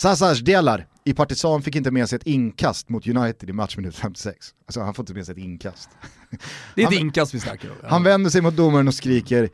[0.00, 4.54] Sasa Zdelar i Partizan fick inte med sig ett inkast mot United i matchminut 56.
[4.66, 5.88] Alltså han får inte med sig ett inkast.
[6.74, 7.76] Det är Han- ett inkast vi snackar om.
[7.82, 7.88] Ja.
[7.88, 9.48] Han vänder sig mot domaren och skriker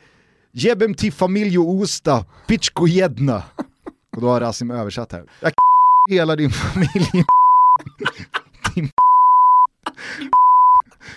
[0.52, 3.42] Jebem till familjo Osta, pichko jedna.
[4.16, 5.24] Och då har Rasim översatt här.
[5.40, 5.52] Jag
[6.10, 7.10] hela din familj.
[8.74, 8.90] din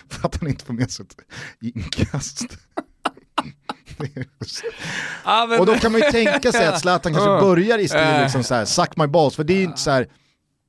[0.09, 1.17] För att han inte får med sig ett
[1.75, 2.57] inkast.
[5.59, 7.41] Och då kan man ju tänka sig att Zlatan kanske Ja.
[7.41, 8.21] börjar i stil Äh.
[8.21, 10.07] liksom så här, suck my balls, för det är ju inte så här,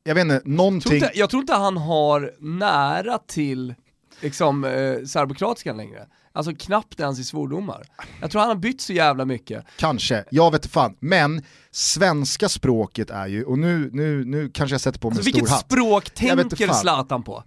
[0.05, 0.95] jag vet inte, jag, tror någonting...
[0.95, 3.75] inte, jag tror inte han har nära till
[4.21, 4.71] liksom, eh,
[5.07, 6.07] serbokratiskan längre.
[6.33, 7.83] Alltså knappt ens i svordomar.
[8.21, 9.65] Jag tror han har bytt så jävla mycket.
[9.77, 10.97] Kanske, jag vet fan.
[11.01, 15.29] Men svenska språket är ju, och nu, nu, nu kanske jag sätter på mig Alltså
[15.29, 15.61] en stor vilket hatt.
[15.61, 16.75] språk vet inte tänker.
[16.75, 17.45] Zlatan på?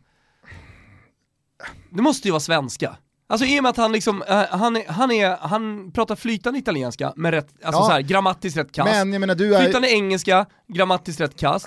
[1.89, 2.97] Det måste ju vara svenska.
[3.33, 6.59] Alltså i och med att han liksom, eh, han, är, han, är, han pratar flytande
[6.59, 7.85] italienska med rätt, alltså Ja.
[7.85, 8.91] så här, grammatiskt rätt kast.
[8.91, 11.65] Men jag menar du är Flytande engelska, grammatiskt rätt kast.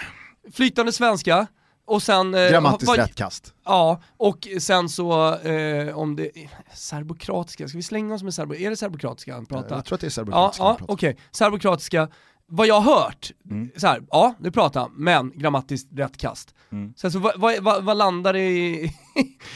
[0.52, 1.46] Flytande svenska,
[1.86, 2.34] och sen...
[2.34, 3.54] eh, grammatiskt vad- rätt kast.
[3.64, 6.30] Ja, och sen så eh, om det...
[6.74, 8.54] Serbokratiska, ska vi slänga oss med serbo...
[8.54, 9.76] Är det serbokratiska han pratar?
[9.76, 10.92] Jag tror att det är Ja, serbokroatiska ja pratar.
[10.92, 11.16] okej.
[11.32, 12.08] Serbokratiska,
[12.48, 13.70] vad jag har hört, Mm.
[13.76, 16.54] så här, ja nu pratar han, men grammatiskt rätt kast.
[16.72, 16.92] Mm.
[16.96, 18.92] Sen så vad, vad, vad, vad landar det i?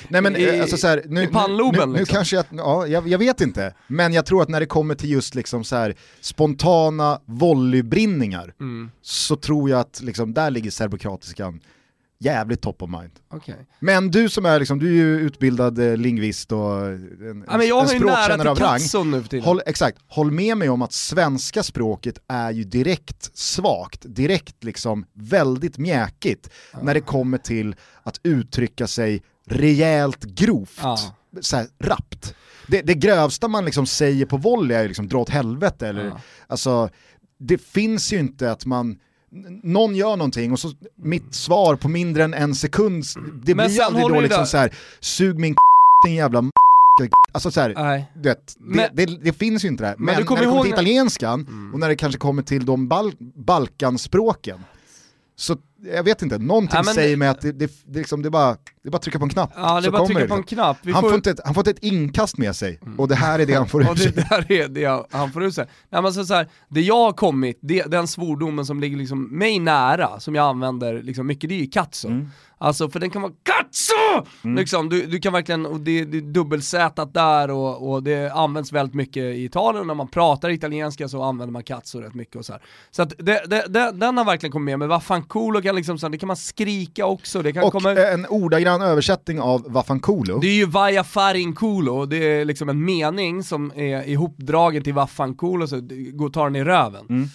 [0.09, 2.15] Nej men i- eh, alltså så här, nu, i pannloben, nu, nu, nu liksom.
[2.15, 5.11] kanske jag, ja, jag, jag vet inte, men jag tror att när det kommer till
[5.11, 11.61] just liksom så här spontana volleybrinningar Mm, så tror jag att liksom, där ligger serbokratiskan
[12.21, 13.11] jävligt top of mind.
[13.29, 13.67] okej.
[13.81, 17.69] Men du som är liksom, du är ju utbildad eh, lingvist och en, Ja, men
[17.69, 19.11] jag en språkkännare av rang.
[19.11, 19.45] Nu för tiden.
[19.45, 25.05] Håll, exakt, håll med mig om att svenska språket är ju direkt svagt, direkt liksom
[25.13, 26.51] väldigt mjäkigt
[26.83, 30.99] när det kommer till att uttrycka sig rejält grovt, Ja.
[31.41, 32.35] så här, rappt.
[32.67, 36.21] Det, det grövsta man liksom säger på volley är liksom dra åt helvete eller, Ja.
[36.47, 36.89] alltså
[37.39, 38.99] det finns ju inte att man
[39.63, 43.05] någon gör någonting och så mitt svar på mindre än en sekund,
[43.45, 45.55] det Men blir aldrig då liksom där- så här, sug min
[46.07, 46.45] din jävla
[47.33, 48.13] Alltså så här, Nej.
[48.15, 49.95] du vet, det, det, det finns ju inte där.
[49.97, 50.87] Men Men, du kommer när det kommer till när- Mm.
[50.89, 54.61] italienskan och när det kanske kommer till de bal Balkanspråken,
[55.37, 58.29] så jag vet inte, någonting Ja, men- säger mig att det, det, det, liksom, det,
[58.29, 59.53] är bara, det är bara att trycka på en knapp.
[59.57, 60.77] Ja, det är bara trycka på en knapp.
[60.83, 63.47] Vi Han, får- inte ett, han inte ett inkast med sig och det här är
[63.47, 64.13] det han får ur det sig.
[64.31, 65.67] där är det han får ut sig.
[65.91, 69.39] Nej, men så, så här, det jag har kommit, det, den svordomen som ligger liksom
[69.39, 72.09] mig nära, som jag använder liksom mycket, det är ju katso.
[72.09, 72.29] Mm.
[72.63, 74.29] Alltså för den kan vara katso!
[74.57, 78.73] Liksom, du, du kan verkligen, och det, det är dubbelsätat där och, och det används
[78.73, 82.37] väldigt mycket i Italien, och när man pratar italienska så använder man katso rätt mycket
[82.37, 82.63] och så här.
[82.91, 85.99] Så att det, det, den har verkligen kommit med, men vad fan cool kan liksom,
[85.99, 87.91] så här, det kan man skrika också, det kan Och komma...
[87.93, 90.39] en ordagrann översättning av Vaffankolo.
[90.39, 95.67] Det är ju Vaja Farinkulo, det är liksom en mening som är ihopdragen till Vaffankulo,
[95.67, 97.07] så det- gå och ta den i röven.
[97.09, 97.29] Mm.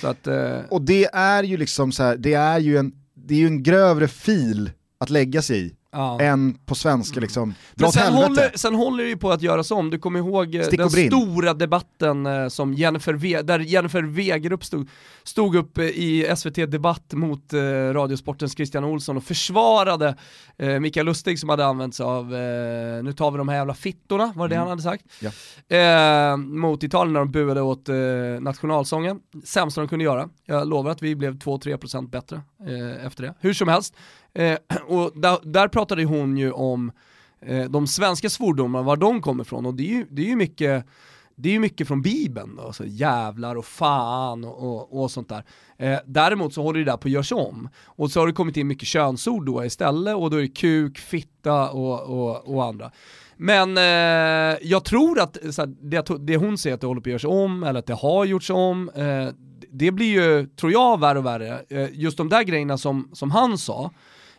[0.00, 2.92] Så att, eh, Och det är ju liksom så här, det är ju en,
[3.30, 5.76] det är ju en grövre fil att lägga sig i.
[5.92, 6.20] Ja.
[6.20, 7.54] än på svenska liksom.
[7.74, 10.54] Dra Men sen håller, sen håller det ju på att göras om, du kommer ihåg
[10.54, 14.88] eh, Stick den stora debatten eh, som Jennifer där Jennifer Wegerup stod,
[15.24, 17.60] stod upp eh, i SVT Debatt mot eh,
[17.92, 20.16] Radiosportens Christian Olsson och försvarade
[20.58, 23.74] eh, Mikael Lustig som hade använt sig av, eh, nu tar vi de här jävla
[23.74, 25.04] fittorna, var det det han hade sagt?
[25.20, 25.30] Ja.
[25.76, 27.96] Eh, mot Italien när de buade åt eh,
[28.40, 29.20] nationalsången.
[29.44, 30.28] Sämsta de kunde göra.
[30.44, 32.42] Jag lovar att vi blev 2-3% bättre
[33.06, 33.34] efter det.
[33.40, 33.94] Hur som helst,
[34.34, 36.92] eh, och där, där pratade hon ju om
[37.40, 40.36] eh, de svenska svordomarna, var de kommer ifrån och det är ju, det är ju
[40.36, 40.86] mycket
[41.42, 45.28] det är ju mycket från bibeln då, så jävlar och fan och, och, och sånt
[45.28, 45.44] där.
[45.78, 47.68] Eh, däremot så håller det där på att görs om.
[47.84, 50.98] Och så har det kommit in mycket könsord då istället och då är det kuk,
[50.98, 52.90] fitta och, och, och andra.
[53.36, 57.00] Men eh, jag tror att eh, så här, det, det hon säger att det håller
[57.00, 59.28] på att görs om, eller att det har gjorts om, eh,
[59.72, 61.60] det blir ju, tror jag, värre och värre.
[61.68, 63.90] Eh, just de där grejerna som, som han sa,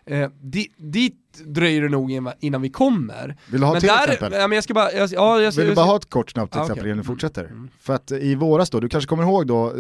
[0.06, 3.38] eh, di, dit dröjer det nog innan- vi kommer.
[3.52, 4.34] Vill du ha ett till exempel?
[4.34, 6.56] Ja, men jag ska bara, jag, ja, jag, Vill du bara ha ett kort snabbt
[6.56, 6.86] exempel okej.
[6.86, 7.44] innan du fortsätter?
[7.46, 7.70] Mm.
[7.80, 9.76] För att i våras då, du kanske kommer ihåg då, eh,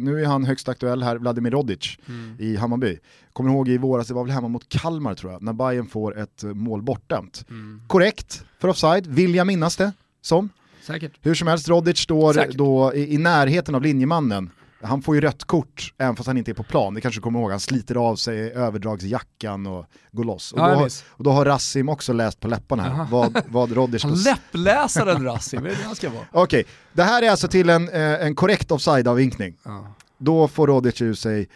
[0.00, 2.36] nu är han högst aktuell här, Vladimir Rodic Mm.
[2.38, 2.98] i Hammarby.
[3.32, 6.18] Kommer ihåg i våras, det var väl hemma mot Kalmar tror jag, när Bayern får
[6.18, 7.44] ett mål bortdömt.
[7.50, 7.82] Mm.
[7.86, 10.48] Korrekt för offside, vill jag minnas det som.
[10.82, 11.12] Säkert.
[11.22, 12.56] Hur som helst, Rodic står Säkert.
[12.56, 14.50] då i, i närheten av linjemannen.
[14.84, 17.22] Han får ju rött kort även fast han inte är på plan, det kanske du
[17.22, 17.50] kommer ihåg.
[17.50, 20.52] Han sliter av sig överdragsjackan och går loss.
[20.52, 21.04] Och, Ja, då, minns.
[21.08, 25.56] och då har Rassim också läst på läpparna här, vad, vad Rodic Han läppläsaren Rassi,
[25.56, 26.24] vad är det han ska vara?
[26.32, 29.56] Okej, det här är alltså till en, eh, en korrekt offside-avvinkning.
[29.62, 29.94] Ja.
[30.18, 31.48] Då får Rodic ur sig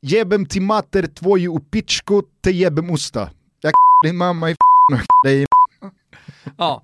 [0.00, 3.30] Jebem timater tvoju upichko te jebem usta.
[3.60, 3.72] Jag
[4.04, 4.52] din mamma i
[4.92, 5.46] och dig i
[6.56, 6.82] ja.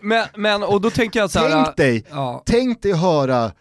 [0.00, 1.64] Men, men, och då tänker jag så här.
[1.64, 2.42] Tänk dig, Ja.
[2.46, 3.52] tänk dig höra,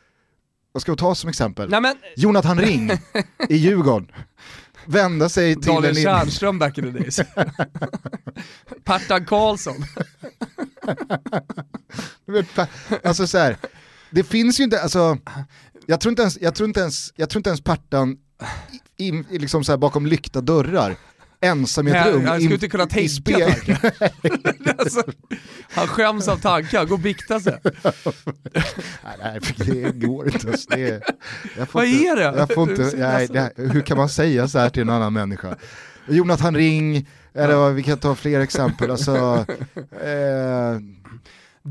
[0.71, 1.69] vad ska vi ta som exempel?
[1.69, 2.91] Nej men, Jonathan Ring
[3.49, 4.11] i Djurgården.
[4.85, 6.03] Vända sig till Daniel en...
[6.03, 7.17] Tjärnström back in the days.
[8.83, 9.75] Pertan Karlsson.
[13.03, 13.57] Alltså så här,
[14.09, 15.17] det finns ju inte, alltså,
[15.85, 18.17] jag tror inte ens, jag tror inte ens, jag tror inte ens Pertan
[18.97, 20.95] i, i, liksom så här bakom lyckta dörrar,
[21.41, 22.25] ensam i ett rum.
[22.25, 23.35] han skulle inte kunna tänka
[24.77, 25.03] alltså,
[25.69, 27.59] han skäms av tankar, gå och bikta sig.
[29.23, 30.65] Nej, det går inte ens.
[30.65, 31.01] Det
[31.71, 32.23] Vad är det?
[32.37, 35.55] Jag får inte, nej, det hur kan man säga så här till en annan människa?
[36.07, 39.45] Jonathan Ring, eller vi kan ta fler exempel, alltså,
[40.03, 40.79] eh,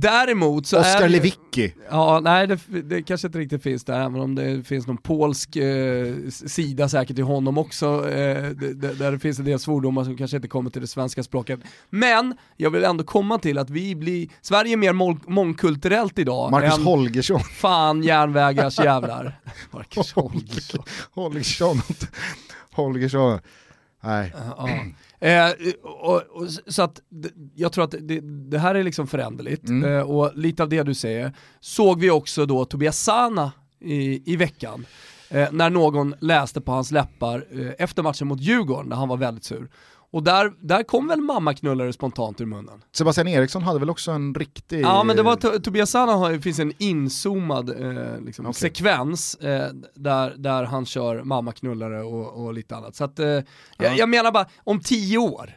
[0.00, 1.74] Däremot så är det ju- Lewicki.
[1.90, 5.56] Ja, nej det, det kanske inte riktigt finns där, även om det finns någon polsk
[5.56, 10.04] eh, sida säkert i honom också, eh, det- det- där det finns en del svordomar
[10.04, 11.60] som kanske inte kommer till det svenska språket.
[11.90, 16.50] Men jag vill ändå komma till att vi blir, Sverige är mer mång, mångkulturellt idag
[16.50, 17.40] Marcus än Holgersson.
[17.40, 19.40] fan järnvägars jävlar.
[19.70, 20.82] Marcus Holgersson.
[21.10, 21.80] Holgersson.
[22.72, 23.38] Holgersson.
[24.00, 24.34] Nej.
[24.56, 24.68] Ja.
[25.20, 27.00] Eh, och, och, så att
[27.54, 29.92] jag tror att det, det här är liksom föränderligt Mm.
[29.92, 34.36] eh, och lite av det du säger såg vi också då Tobias Sana i, i
[34.36, 34.86] veckan
[35.50, 37.46] när någon läste på hans läppar
[37.78, 39.68] efter matchen mot Djurgården när han var väldigt sur.
[40.10, 42.84] Och där, där kom väl mammaknullare spontant ur munnen.
[42.92, 44.80] Sebastian Eriksson hade väl också en riktig...
[44.80, 48.54] Ja men det var To- Tobias Sana har, det finns en inzoomad eh, liksom, Okej.
[48.54, 52.96] sekvens eh, där, där han kör mammaknullare och, och lite annat.
[52.96, 53.26] Så att, eh,
[53.78, 55.50] jag, jag menar bara, om tio år,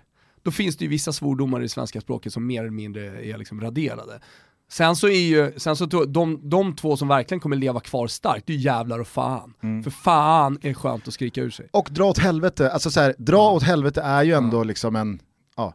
[0.43, 3.61] då finns det ju vissa svordomar i svenska språket som mer eller mindre är liksom
[3.61, 4.19] raderade.
[4.71, 7.79] Sen så är ju, sen så tror jag, de, de två som verkligen kommer leva
[7.79, 9.53] kvar starkt, det är jävlar och fan.
[9.63, 9.83] Mm.
[9.83, 11.67] För fan är skönt att skrika ur sig.
[11.71, 15.19] Och dra åt helvete, alltså så här, dra åt helvete är ju ändå liksom en,
[15.57, 15.73] ja.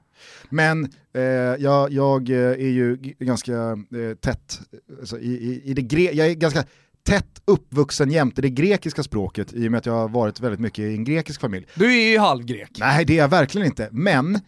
[0.51, 4.61] Men eh, jag, jag eh, är ju ganska eh, tätt,
[5.01, 6.65] alltså, i, i, i det gre- jag är ganska
[7.07, 10.79] tätt uppvuxen jämte det grekiska språket i och med att jag har varit väldigt mycket
[10.79, 11.67] i en grekisk familj.
[11.75, 12.71] Du är ju halvgrek.
[12.79, 14.41] Nej det är jag verkligen inte, men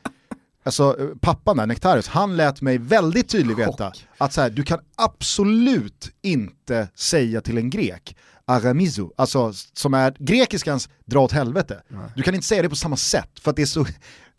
[0.68, 4.04] Alltså eh, pappan där, Nektarius, han lät mig väldigt tydligt veta Chock.
[4.18, 10.16] att så här, du kan absolut inte säga till en grek aramizu, alltså som är
[10.18, 11.82] grekiskans dra åt helvete.
[12.16, 13.86] Du kan inte säga det på samma sätt för att det är så,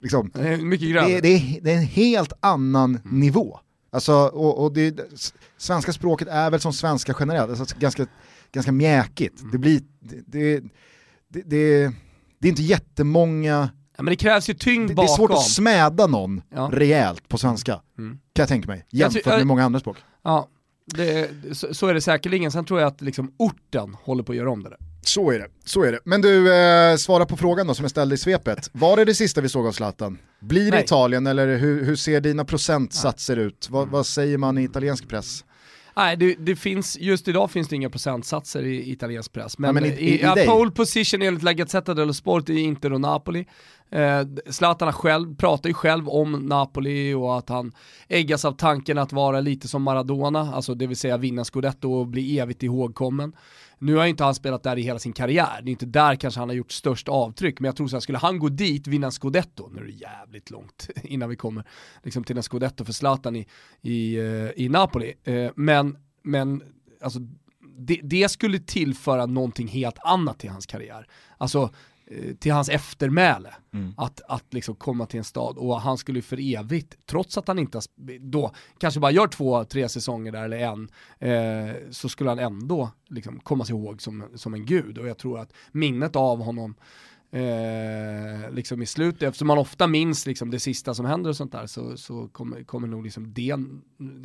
[0.02, 3.60] liksom, Det är mycket det, är- det, är, det är en helt annan nivå.
[3.92, 5.00] Alltså, och, och det,
[5.58, 8.06] svenska språket är väl som svenska generellt, alltså ganska,
[8.52, 9.42] ganska mjäkigt.
[9.52, 10.60] Det blir, det, det,
[11.44, 11.92] det,
[12.40, 15.12] det är inte jättemånga Ja, men det krävs ju tyngd det, det bakom.
[15.14, 16.70] är svårt att smäda någon Ja.
[16.74, 18.12] rejält på svenska, Mm.
[18.34, 19.98] kan jag tänka mig, jämfört med många andra språk.
[20.24, 20.48] Ja,
[20.86, 22.52] det, så, så är det säkerligen.
[22.52, 24.78] Sen tror jag att liksom orten håller på att göra om det där.
[25.02, 26.00] Så är det, så är det.
[26.06, 28.70] Men du, eh, svara på frågan då som jag ställde i svepet.
[28.74, 30.18] Var det det sista vi såg av Zlatan?
[30.40, 30.84] Blir det Nej.
[30.84, 33.68] Italien eller hur, hur ser dina procentsatser ut?
[33.70, 35.44] Vad, vad säger man i italiensk press?
[36.00, 39.58] Nej, det, det finns, just idag finns det inga procentsatser i italiensk press.
[39.58, 42.54] Men, Ja, men i- i, i- ja, pole position enligt La Gazzetta dello Sport är
[42.58, 43.46] Inter och Napoli.
[43.92, 47.72] Eh, Zlatan själv pratar ju själv om Napoli och att han
[48.08, 52.08] äggas av tanken att vara lite som Maradona, alltså det vill säga vinna scudetto och
[52.08, 53.34] bli evigt ihågkommen.
[53.80, 56.40] Nu har inte han spelat där i hela sin karriär, det är inte där kanske
[56.40, 59.12] han har gjort störst avtryck, men jag tror att skulle han gå dit, vinna en
[59.12, 61.64] scudetto, nu är det jävligt långt innan vi kommer
[62.04, 63.48] liksom, till en scudetto för Zlatan i,
[63.82, 66.64] i, eh, i Napoli, eh, men, men
[67.02, 67.20] alltså,
[67.78, 71.08] det, det, skulle tillföra någonting helt annat till hans karriär.
[71.38, 71.74] Alltså
[72.40, 73.54] till hans eftermäle.
[73.74, 73.94] Mm.
[73.98, 77.60] Att, att liksom komma till en stad och han skulle för evigt, trots att han
[77.60, 77.82] inte
[78.20, 82.92] då kanske bara gör två, tre säsonger där eller en, eh, så skulle han ändå
[83.08, 84.98] liksom komma sig ihåg som, som en gud.
[84.98, 86.76] Och jag tror att minnet av honom
[87.32, 91.52] eh, liksom i slutet, eftersom man ofta minns liksom det sista som händer och sånt
[91.52, 93.56] där så, så kommer, kommer nog liksom det,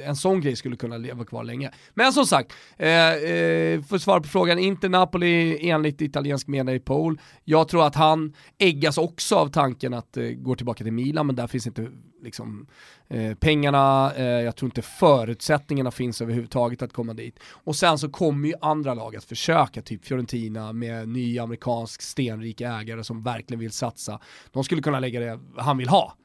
[0.05, 1.71] en sån grej skulle kunna leva kvar länge.
[1.95, 6.75] Men som sagt, eh, eh, för att svara på frågan, inte Napoli enligt italiensk media
[6.75, 7.21] i Pol.
[7.45, 11.37] Jag tror att han äggas också av tanken att eh, gå tillbaka till Milan, men
[11.37, 11.89] där finns inte
[12.25, 12.67] liksom,
[13.09, 17.39] eh, pengarna, eh, jag tror inte förutsättningarna finns överhuvudtaget att komma dit.
[17.47, 22.61] Och sen så kommer ju andra lag att försöka, typ Fiorentina med ny amerikansk stenrik
[22.61, 24.21] ägare som verkligen vill satsa.
[24.53, 26.17] De skulle kunna lägga det han vill ha.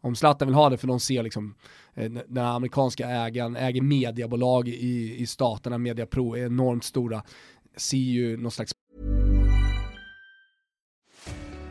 [0.00, 1.54] Om Zlatan vill ha det för de ser liksom
[1.94, 7.22] eh, den amerikanska ägaren äger mediebolag i, i staterna, Mediapro är enormt stora,
[7.76, 8.72] ser ju någon slags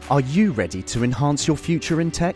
[0.10, 2.36] Are you ready to enhance your future in tech?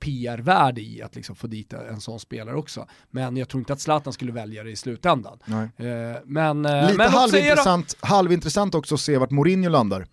[0.00, 2.86] PR-värde i att liksom få dit en sån spelare också.
[3.10, 5.38] Men jag tror inte att Zlatan skulle välja det i slutändan.
[5.44, 5.68] Nej.
[5.76, 10.06] Eh, men, eh, Lite men halvintressant, halvintressant också att se vart Mourinho landar.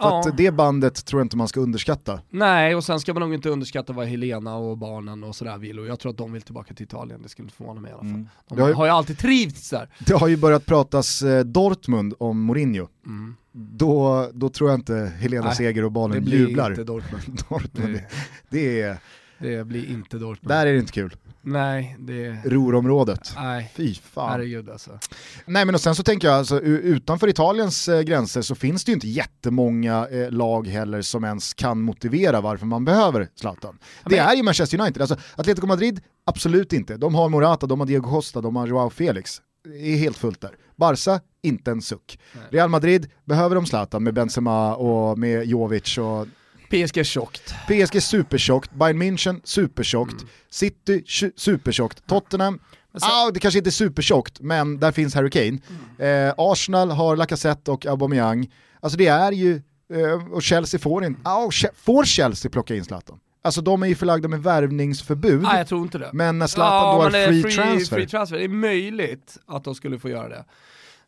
[0.00, 0.20] För ja.
[0.20, 2.20] att det bandet tror jag inte man ska underskatta.
[2.30, 5.78] Nej, och sen ska man nog inte underskatta vad Helena och barnen och sådär vill.
[5.78, 7.94] Och jag tror att de vill tillbaka till Italien, det skulle inte förvåna mig i
[7.94, 8.10] alla fall.
[8.10, 8.28] Mm.
[8.48, 9.88] De har ju, har ju alltid trivts där.
[10.06, 12.88] Det har ju börjat pratas eh, Dortmund om Mourinho.
[13.06, 13.36] Mm.
[13.56, 16.70] Då, då tror jag inte Helena Nej, Seger och barnen jublar.
[16.70, 17.42] Det blir inte Dortmund.
[17.48, 18.04] Dortmund det,
[18.48, 18.96] det, är...
[19.38, 20.48] Det blir inte Dortmund.
[20.48, 21.16] Där är det inte kul.
[21.42, 22.36] Nej, det...
[22.44, 23.32] Rorområdet.
[23.36, 23.72] Nej.
[23.74, 24.30] Fy fan.
[24.30, 24.98] Herregud alltså.
[25.46, 28.90] Nej men och sen så tänker jag, alltså, utanför Italiens eh, gränser så finns det
[28.90, 33.78] ju inte jättemånga eh, lag heller som ens kan motivera varför man behöver Zlatan.
[34.02, 34.10] Men...
[34.12, 36.96] Det är ju Manchester United, alltså Atletico Madrid, absolut inte.
[36.96, 39.40] De har Morata, de har Diego Costa, de har Joao Felix.
[39.64, 40.56] Det är helt fullt där.
[40.76, 42.18] Barca, inte en suck.
[42.32, 42.44] Nej.
[42.50, 46.26] Real Madrid, behöver de Zlatan med Benzema och med Jovic och
[46.70, 47.54] PSG tjockt.
[47.66, 50.28] PSG supertjockt, Bayern München supertjockt, mm.
[50.50, 51.04] City
[51.36, 52.60] supertjockt, Tottenham
[52.98, 53.08] Sen...
[53.12, 55.58] Ah, det kanske inte är supertjockt, men där finns Harry Kane.
[55.98, 56.28] Mm.
[56.28, 58.52] Eh, Arsenal har Lacazette och Aubameyang.
[58.80, 59.62] Alltså det är ju,
[59.94, 63.18] eh, och Chelsea får inte, ah, får Chelsea plocka in Zlatan?
[63.44, 65.42] Alltså de är ju förlagda med värvningsförbud.
[65.42, 66.10] Nej jag tror inte det.
[66.12, 67.96] Men när Zlatan ja, då har free, free, transfer.
[67.96, 68.36] free transfer.
[68.36, 70.44] Det är möjligt att de skulle få göra det.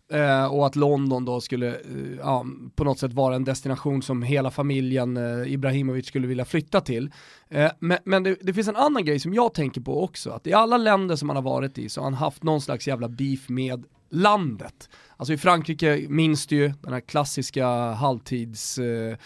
[0.08, 2.44] Eh, och att London då skulle eh, ja,
[2.74, 7.10] på något sätt vara en destination som hela familjen eh, Ibrahimovic skulle vilja flytta till.
[7.48, 10.46] Eh, men, men det, det, finns en annan grej som jag tänker på också, att
[10.46, 13.08] i alla länder som han har varit i så har han haft någon slags jävla
[13.08, 14.88] beef med landet.
[15.16, 19.16] Alltså i Frankrike minns du ju den här klassiska halvtids eh,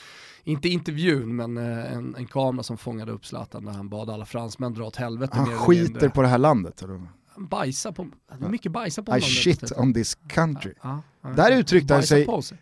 [0.45, 4.27] inte intervjun, men eh, en, en kamera som fångade upp Zlatan när han bad alla
[4.27, 5.37] fransmän dra åt helvete.
[5.37, 6.83] Han skiter på det här landet?
[6.83, 7.01] Eller?
[7.37, 8.07] bajsar på,
[8.39, 9.29] det är mycket bajsa på honom.
[9.29, 10.73] I shit on this country.
[10.83, 12.27] Ja, ja, Där uttryckte han sig...
[12.27, 12.59] På sig.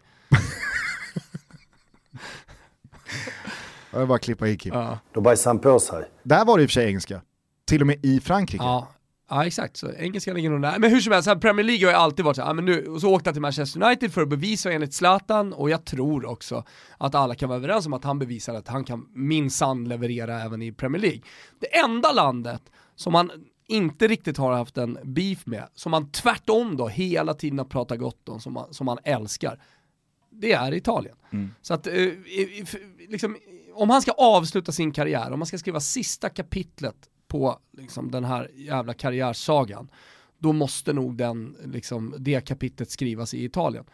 [3.90, 4.74] Jag bara klippa i Kim.
[4.74, 4.98] Ja.
[5.12, 6.04] Då bajsar han på sig.
[6.22, 7.22] Där var det i och för sig engelska.
[7.64, 8.64] Till och med i Frankrike.
[8.64, 8.88] Ja,
[9.28, 9.76] ja exakt.
[9.76, 10.78] Så engelska ligger nog där.
[10.78, 13.00] Men hur som helst, Premier League har ju alltid varit så här, men nu, och
[13.00, 16.64] så åkte han till Manchester United för att bevisa enligt Zlatan, och jag tror också
[16.98, 20.62] att alla kan vara överens om att han bevisar att han kan minsann leverera även
[20.62, 21.20] i Premier League.
[21.60, 22.62] Det enda landet
[22.96, 23.30] som han
[23.68, 27.98] inte riktigt har haft en beef med, som man tvärtom då hela tiden har pratat
[27.98, 29.62] gott om, som man, som man älskar,
[30.30, 31.16] det är Italien.
[31.30, 31.50] Mm.
[31.62, 31.94] Så att, eh,
[33.08, 33.36] liksom,
[33.74, 36.96] om han ska avsluta sin karriär, om man ska skriva sista kapitlet
[37.28, 39.90] på liksom, den här jävla karriärsagan,
[40.38, 43.84] då måste nog den, liksom, det kapitlet skrivas i Italien.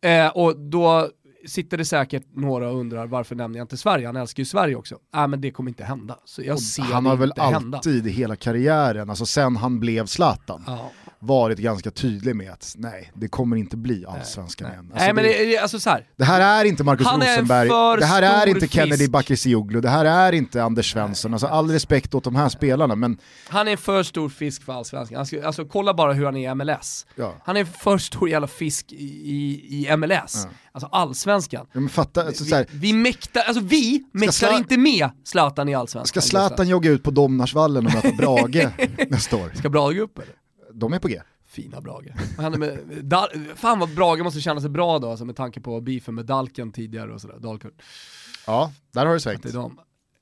[0.00, 1.10] Eh, och då
[1.46, 4.76] sitter det säkert några och undrar varför nämner jag inte Sverige, han älskar ju Sverige
[4.76, 4.98] också.
[5.14, 6.18] Nej men det kommer inte hända.
[6.24, 8.10] Så jag ser han har väl alltid hända.
[8.10, 10.90] hela karriären, alltså sen han blev Zlatan, ja.
[11.26, 14.84] Varit ganska tydlig med att nej, det kommer inte bli allsvenskan igen.
[14.92, 16.06] Alltså Nej men det, det, alltså så här.
[16.16, 17.68] det här är inte Marcus Rosenberg,
[18.00, 19.08] det här är inte Kennedy.
[19.08, 21.32] Bakircioglu, det här är inte Anders Svensson.
[21.32, 23.18] Alltså all respekt åt de här spelarna, men
[23.48, 25.18] Han är en för stor fisk för allsvenskan.
[25.18, 27.06] Alltså, alltså kolla bara hur han är i MLS.
[27.14, 27.34] ja.
[27.44, 30.46] Han är en för stor jävla fisk i, i, i MLS.
[30.72, 31.66] Alltså allsvenskan.
[31.72, 35.10] Ja, men fatta, alltså, så här, Vi, vi mäktar, alltså vi mäktar Sla- inte med
[35.24, 36.22] Zlatan i allsvenskan.
[36.22, 38.68] ska Zlatan jogga ut på Domnarsvallen och möta Brage
[39.10, 39.52] nästa år?
[39.54, 40.34] Ska Brage upp eller?
[40.74, 41.20] De är på G.
[41.46, 42.12] Fina Brage.
[42.36, 45.60] Vad händer med, Dal, fan vad Brage måste känna sig bra då, alltså med tanke
[45.60, 47.72] på beefen med Dalken tidigare och sådär, Dalkurd.
[48.46, 49.46] Ja, där har du svängt.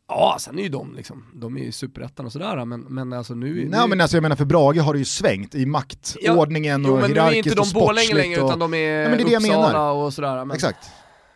[0.09, 3.35] Ja, sen är ju de liksom, de är ju superettan och sådär, men, men alltså
[3.35, 3.55] nu...
[3.55, 6.93] Nej nu men alltså jag menar för Brage har det ju svängt i maktordningen jo,
[6.93, 8.17] och men nu är hierarkiskt inte och de Borlänge sportsligt.
[8.17, 8.49] längre och...
[8.49, 9.93] utan de är, Ja, men det är det jag Uppsala menar.
[9.93, 10.45] och sådär.
[10.45, 10.91] Men Exakt.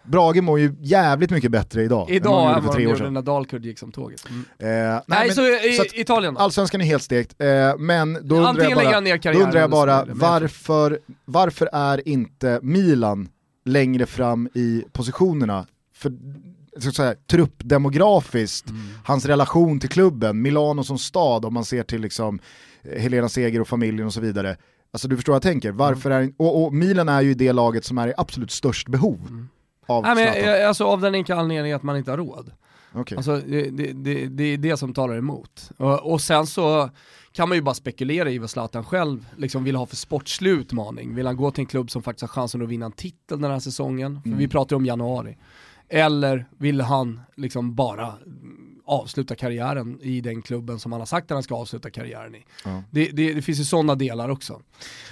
[0.08, 2.74] Brage mår ju jävligt mycket bättre idag, Idag än än de gjorde vad för de
[2.76, 3.14] tre år gjorde sedan.
[3.14, 4.24] när Dalkurd gick som tåget.
[4.28, 4.40] Mm.
[4.40, 6.40] Eh, nej, Nej, men- så, i, så att Italien då?
[6.40, 7.46] Allsvenskan är helt stekt, eh,
[7.78, 13.28] men då undrar jag bara, ner då undrar jag bara varför, varför är inte Milan
[13.64, 15.66] längre fram i positionerna?
[15.94, 16.12] För
[16.78, 18.82] så att säga, truppdemografiskt, Mm.
[19.04, 22.38] hans relation till klubben, Milano som stad, om man ser till liksom
[22.82, 24.56] eh, Helena Seger och familjen och så vidare.
[24.92, 27.84] Alltså du förstår vad jag tänker, varför är, och, och Milan är ju det laget
[27.84, 29.48] som är i absolut störst behov
[29.86, 30.68] av Nej, men, Zlatan.
[30.68, 32.50] alltså, av den enkla anledningen att man inte har råd.
[32.92, 33.16] Okej.
[33.16, 35.70] Alltså, det, det, det, det är det som talar emot.
[35.76, 36.90] Och, och sen så
[37.32, 41.14] kan man ju bara spekulera i vad Zlatan själv liksom vill ha för sportslig utmaning.
[41.14, 43.50] Vill han gå till en klubb som faktiskt har chansen att vinna en titel den
[43.50, 44.20] här säsongen?
[44.22, 44.38] För Mm.
[44.38, 45.36] vi pratar ju om januari.
[45.88, 51.30] Eller vill han liksom bara mm, avsluta karriären i den klubben som han har sagt
[51.30, 52.44] att han ska avsluta karriären i?
[52.64, 52.82] Ja.
[52.90, 54.60] Det, det, det finns ju sådana delar också.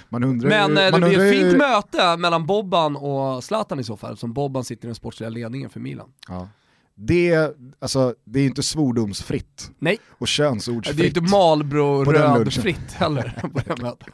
[0.09, 3.79] Man undrar Men eh, det man blir undrar ett fint möte mellan Bobban och Zlatan
[3.79, 6.09] i så fall, som Bobban sitter i den sportsliga ledningen för Milan.
[6.27, 6.49] Ja.
[6.97, 10.97] Det, alltså, det är inte svordomsfritt Nej, och könsordsfritt.
[10.97, 12.37] det är inte lunchen.
[12.37, 13.39] rödfritt heller.
[13.53, 14.07] på det mötet.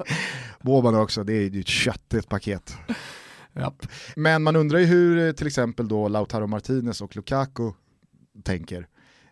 [0.62, 2.78] Boban också, det är ju ett köttigt paket.
[3.53, 3.88] Japp.
[4.16, 7.72] Men man undrar ju hur eh, till exempel då Lautaro Martinez och Lukaku
[8.43, 8.88] tänker.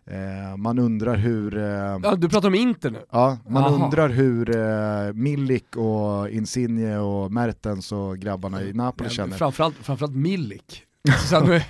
[0.06, 1.62] Eh, man undrar hur, eh,
[2.02, 2.98] Ja, du pratar om Inter nu?
[3.10, 3.84] ja, man Aha.
[3.84, 9.36] undrar hur eh, Milik och Insigne och Mertens och grabbarna i Napoli Men känner.
[9.36, 10.82] Framförallt, framförallt Milik.
[11.28, 11.62] Sen eh,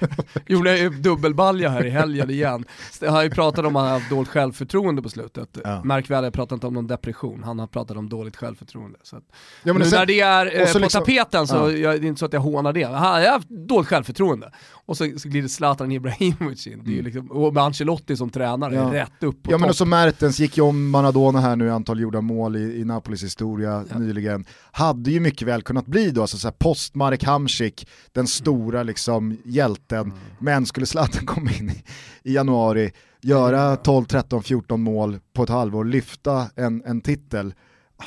[0.46, 2.64] gjorde jag ju dubbelbalja här i helgen igen.
[3.00, 5.58] Jag har ju pratat om att han har haft dåligt självförtroende på slutet.
[5.64, 5.82] Ja.
[5.84, 8.98] Märk väl, jag pratar inte om någon depression, han har pratat om dåligt självförtroende.
[9.02, 9.22] Så att,
[9.62, 11.70] Ja, nu sen- när det är eh, på liksom- tapeten så, Ja.
[11.70, 12.82] jag, det är inte så att jag hånar det.
[12.84, 14.52] Han har haft dåligt självförtroende.
[14.86, 16.82] Och så, så glider Zlatan Ibrahimovic in.
[16.84, 18.94] Det är ju liksom, och med Ancelotti som tränare, Mm.
[18.94, 19.02] Ja.
[19.02, 19.70] rätt upp på Ja men topp.
[19.70, 22.84] och så Mertens gick ju om Maradona här nu i antal gjorda mål i, i
[22.84, 23.98] Napolis historia Ja.
[23.98, 24.44] nyligen.
[24.72, 28.82] Hade ju mycket väl kunnat bli då, alltså så här post Marek Hamsik, den stora
[28.82, 30.00] liksom hjälten.
[30.00, 30.16] Mm.
[30.38, 31.82] Men skulle Zlatan komma in i,
[32.22, 37.54] i januari, göra 12, 13, 14 mål på ett halvår, lyfta en, en titel.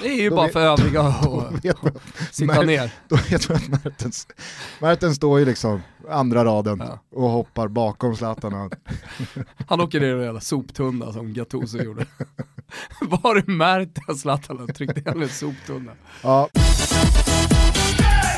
[0.02, 2.92] Det är ju Då bara vet- för övriga att sitta Mer- ner.
[3.10, 4.28] då vet man att Mertens,
[4.82, 7.00] Mertens står ju liksom andra raden Ja.
[7.16, 8.70] och hoppar bakom Zlatan.
[9.68, 12.06] Han åker ner i en jävla soptunna som Gattuso gjorde.
[13.02, 15.92] Var det Mertens Zlatan tryckte in en soptunna?
[16.24, 16.50] Ja.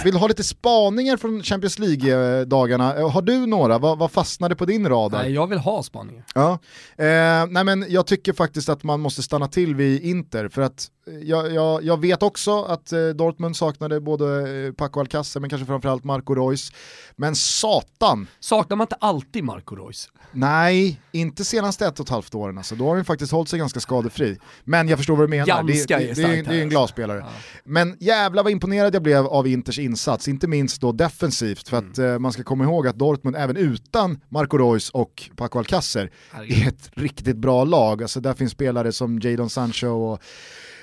[0.05, 2.95] Vill ha lite spaningar från Champions League-dagarna?
[2.97, 3.77] Eh, Har du några?
[3.77, 5.23] Vad, vad fastnade på din radar?
[5.23, 6.25] Nej, jag vill ha spaningar.
[6.35, 6.51] Ja.
[6.97, 7.05] Eh,
[7.49, 10.87] nej men jag tycker faktiskt att man måste stanna till vid Inter för att
[11.21, 15.65] jag, jag, jag vet också att eh, Dortmund saknade både eh, Paco Alcacer men kanske
[15.65, 16.71] framförallt Marco Reus.
[17.15, 20.09] Men satan, Saknar man inte alltid Marco Reus?
[20.31, 22.75] nej, inte senaste ett och ett halvt åren alltså.
[22.75, 24.37] Då har han faktiskt hållit sig ganska skadefri.
[24.63, 26.69] Men jag förstår vad du menar, Ganska det, det, det, det, det är här, en
[26.69, 27.19] glasspelare.
[27.19, 27.27] Ja.
[27.63, 31.97] Men jävla vad imponerad jag blev av Inters insats, inte minst då defensivt, för att
[31.97, 36.11] eh, man ska komma ihåg att Dortmund även utan Marco Reus och Paco Alcacer
[36.47, 38.01] är ett riktigt bra lag.
[38.01, 40.21] Alltså där finns spelare som Jadon Sancho och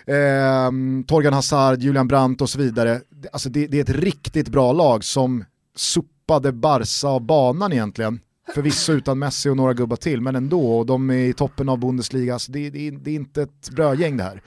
[0.06, 0.70] eh,
[1.06, 3.00] Torgan Hazard, Julian Brandt och så vidare.
[3.10, 5.44] Det- Alltså det, det är ett riktigt bra lag som
[5.76, 8.20] sopade Barca av banan egentligen.
[8.54, 10.78] Förvisso utan Messi och några gubbar till, men ändå.
[10.78, 14.16] Och de är i toppen av Bundesliga, så det, det, det är inte ett brödgäng
[14.16, 14.42] det här.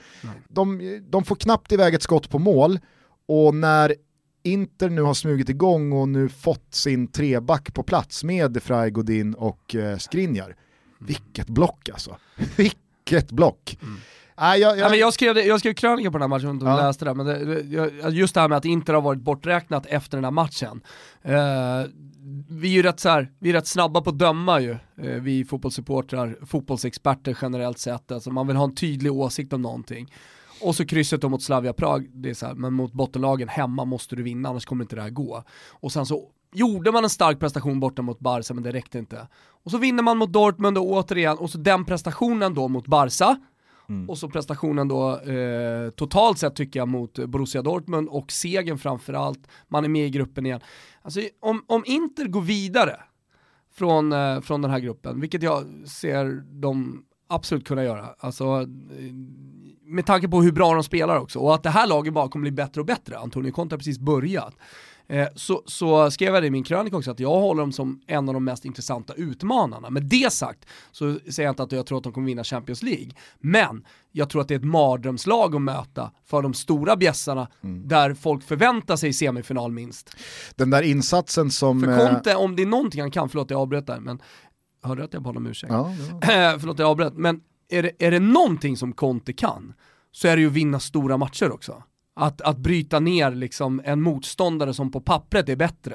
[0.48, 0.80] De,
[1.10, 2.78] de får knappt iväg ett skott på mål,
[3.28, 3.94] och när
[4.42, 8.90] Inter nu har smugit igång och nu fått sin treback på plats med De Frey,
[8.90, 10.56] Godin och eh, Skriniar.
[10.98, 12.16] Vilket block alltså.
[12.56, 13.78] Vilket block.
[13.82, 13.96] Mm.
[14.38, 16.58] Nej, jag, Ja, jag, men jag, skrev, jag skrev krönika på den här matchen, om
[16.58, 16.76] du Ja.
[16.76, 20.24] läste det, men det, just det här med att Inter har varit borträknat efter den
[20.24, 20.80] här matchen.
[21.22, 21.90] Eh,
[22.48, 24.78] vi är ju rätt, så här, vi är rätt snabba på att döma ju, eh,
[25.20, 28.12] vi fotbollssupportrar, fotbollsexperter generellt sett.
[28.12, 30.12] Alltså man vill ha en tydlig åsikt om någonting.
[30.60, 33.84] Och så krysset då mot Slavia Prag, det är så här, men mot bottenlagen hemma
[33.84, 35.42] måste du vinna, annars kommer inte det här gå.
[35.70, 36.22] Och sen så
[36.54, 39.28] gjorde man en stark prestation borta mot Barca, men det räckte inte.
[39.64, 43.36] Och så vinner man mot Dortmund och återigen, och så den prestationen då mot Barca,
[43.88, 44.10] Mm.
[44.10, 49.48] Och så prestationen då eh, totalt sett tycker jag mot Borussia Dortmund och segern framförallt.
[49.68, 50.60] Man är med i gruppen igen.
[51.02, 53.00] Alltså om, om Inter går vidare
[53.74, 56.24] från, eh, från den här gruppen, vilket jag ser
[56.60, 58.06] dem absolut kunna göra.
[58.18, 59.12] Alltså, eh,
[59.84, 62.42] med tanke på hur bra de spelar också och att det här laget bara kommer
[62.42, 63.18] bli bättre och bättre.
[63.18, 64.54] Antonio Conte har precis börjat.
[65.08, 68.00] Eh, så, så skrev jag det i min krönika också att jag håller dem som
[68.06, 69.90] en av de mest intressanta utmanarna.
[69.90, 72.82] Med det sagt så säger jag inte att jag tror att de kommer vinna Champions
[72.82, 73.10] League.
[73.40, 77.88] Men jag tror att det är ett mardrömslag att möta för de stora bjässarna mm.
[77.88, 80.16] där folk förväntar sig semifinal minst.
[80.54, 81.80] Den där insatsen som...
[81.80, 84.22] För Conte, eh, om det är någonting han kan, förlåt jag avbröt där, men
[84.82, 85.72] hörde att jag bad om ursäkt?
[85.72, 86.56] Ja, ja.
[86.58, 89.74] förlåt jag avbröt, men är det, är det någonting som Conte kan
[90.12, 91.82] så är det ju att vinna stora matcher också.
[92.18, 95.94] Att, att bryta ner liksom en motståndare som på pappret är bättre.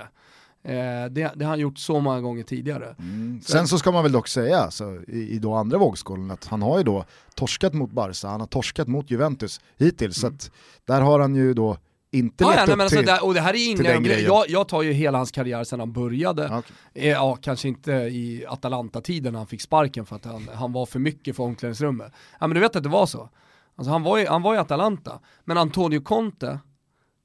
[0.64, 2.96] Eh, det, det, har han gjort så många gånger tidigare.
[3.00, 3.42] Mm.
[3.44, 6.62] Sen så ska man väl dock säga, alltså, i, i då andra vågskålen, att han
[6.62, 7.06] har ju då
[7.36, 10.40] torskat mot Barca, han har torskat mot Juventus hittills, mm.
[10.40, 10.52] så att
[10.86, 11.78] där har han ju då
[12.12, 14.20] inte levt ja, upp alltså, till, där, och det här är inga.
[14.20, 16.46] Jag, jag, tar ju hela hans karriär sedan han började.
[16.46, 16.62] Okay.
[16.94, 20.86] Eh, ja, kanske inte i Atalanta-tiden när han fick sparken för att han, han var
[20.86, 22.14] för mycket för omklädningsrummet.
[22.40, 23.30] Ja men du vet att det var så.
[23.82, 26.60] Alltså han var ju, han var i Atalanta, men Antonio Conte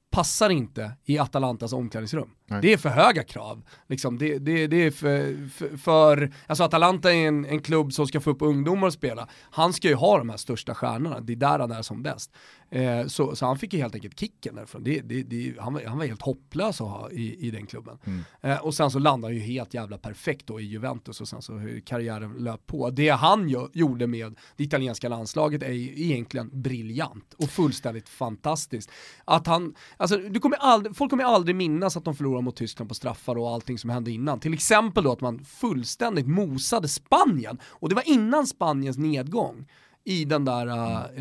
[0.09, 2.29] passar inte i Atalantas omklädningsrum.
[2.49, 2.61] Nej.
[2.61, 3.63] Det är för höga krav.
[3.87, 8.07] Liksom, det, det, det är för, för, för, alltså Atalanta är en, en klubb som
[8.07, 9.27] ska få upp ungdomar att spela.
[9.51, 12.31] Han ska ju ha de här största stjärnorna, det är där han är som bäst.
[12.69, 14.83] Eh, så, så han fick ju helt enkelt kicken därifrån.
[14.83, 17.97] Det, det, han, var, han var helt hopplös att ha i, i den klubben.
[18.05, 18.23] Mm.
[18.41, 21.41] Eh, och sen så landade han ju helt jävla perfekt då i Juventus och sen
[21.41, 22.89] så hur karriären löp på.
[22.89, 28.91] Det han ju, gjorde med det italienska landslaget är ju egentligen briljant och fullständigt fantastiskt.
[29.25, 32.89] Att han, alltså, du kommer aldrig, folk kommer aldrig minnas att de förlorade mot Tyskland
[32.89, 34.39] på straffar och allting som hände innan.
[34.39, 39.67] Till exempel då att man fullständigt mosade Spanien och det var innan Spaniens nedgång
[40.03, 40.67] i den där,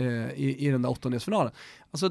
[0.01, 1.53] uh, i, i den där åttondelsfinalen.
[1.91, 2.09] Alltså,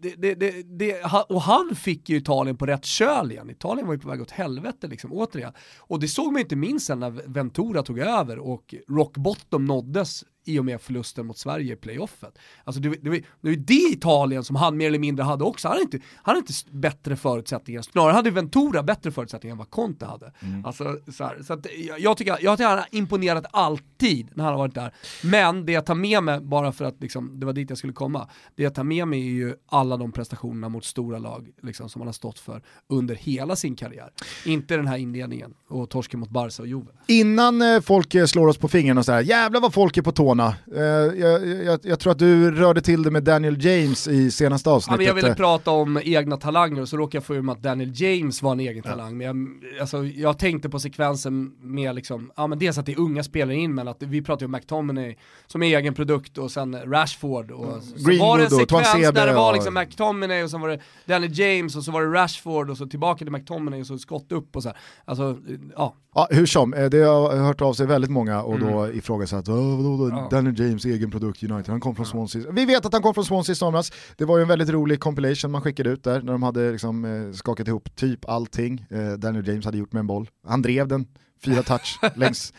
[0.00, 3.50] det, det, det, det, och han fick ju Italien på rätt köl igen.
[3.50, 5.52] Italien var ju på väg åt helvete liksom, återigen.
[5.78, 10.24] Och det såg man inte minst sen när Ventura tog över och rock bottom nåddes
[10.48, 12.38] i och med förlusten mot Sverige i playoffet.
[12.64, 15.68] Alltså det, det, det var det Italien som han mer eller mindre hade också.
[15.68, 19.70] Han hade inte, han hade inte bättre förutsättningar, snarare hade Ventura bättre förutsättningar än vad
[19.70, 20.32] Conte hade.
[20.40, 20.64] Mm.
[20.64, 21.66] Alltså, så, här, så att,
[21.98, 24.94] jag, tycker, jag tycker han har imponerat alltid när han har varit där.
[25.22, 27.92] Men det jag tar med mig, bara för att liksom, det var dit jag skulle
[27.92, 31.88] komma, det jag tar med mig är ju alla de prestationerna mot stora lag liksom,
[31.88, 34.10] som han har stått för under hela sin karriär.
[34.44, 36.86] Inte den här inledningen och torsken mot Barca och Juve.
[37.06, 40.12] Innan eh, folk eh, slår oss på fingrarna och säger jävlar vad folk är på
[40.12, 40.54] tårna Barcelona.
[40.72, 44.70] Uh, jag, jag, jag, tror att du rörde till det med Daniel James i senaste
[44.70, 45.02] avsnittet.
[45.02, 47.62] Ja, jag ville prata om egna talanger och så råkade jag få ur mig att
[47.62, 48.90] Daniel James var en egen ja.
[48.90, 49.16] talang.
[49.16, 53.00] Men jag, alltså, jag tänkte på sekvensen med liksom, ja men dels att det är
[53.00, 55.16] unga spelare in men att vi pratar ju om McTominay
[55.46, 57.50] som är egen produkt och sen Rashford.
[57.50, 57.80] Och, mm.
[57.80, 59.82] så, var det en sekvens där det var liksom och...
[59.82, 63.18] McTominay och sen var det Daniel James och så var det Rashford och så tillbaka
[63.18, 64.78] till McTominay och så skott upp och så här.
[65.04, 65.36] Alltså,
[65.76, 65.94] ja.
[66.18, 68.72] Ja, hur som, eh, det har hört av sig väldigt många och mm.
[68.72, 70.28] då ifrågasatt, vadå, ja.
[70.30, 72.50] Daniel James egen produkt United, han kom från Swansea.
[72.52, 75.00] Vi vet att han kom från Swansea i somras, det var ju en väldigt rolig
[75.00, 79.12] compilation man skickade ut där när de hade liksom, eh, skakat ihop typ allting eh,
[79.12, 80.28] Daniel James hade gjort med en boll.
[80.46, 81.06] Han drev den,
[81.44, 82.52] fyra touch längs,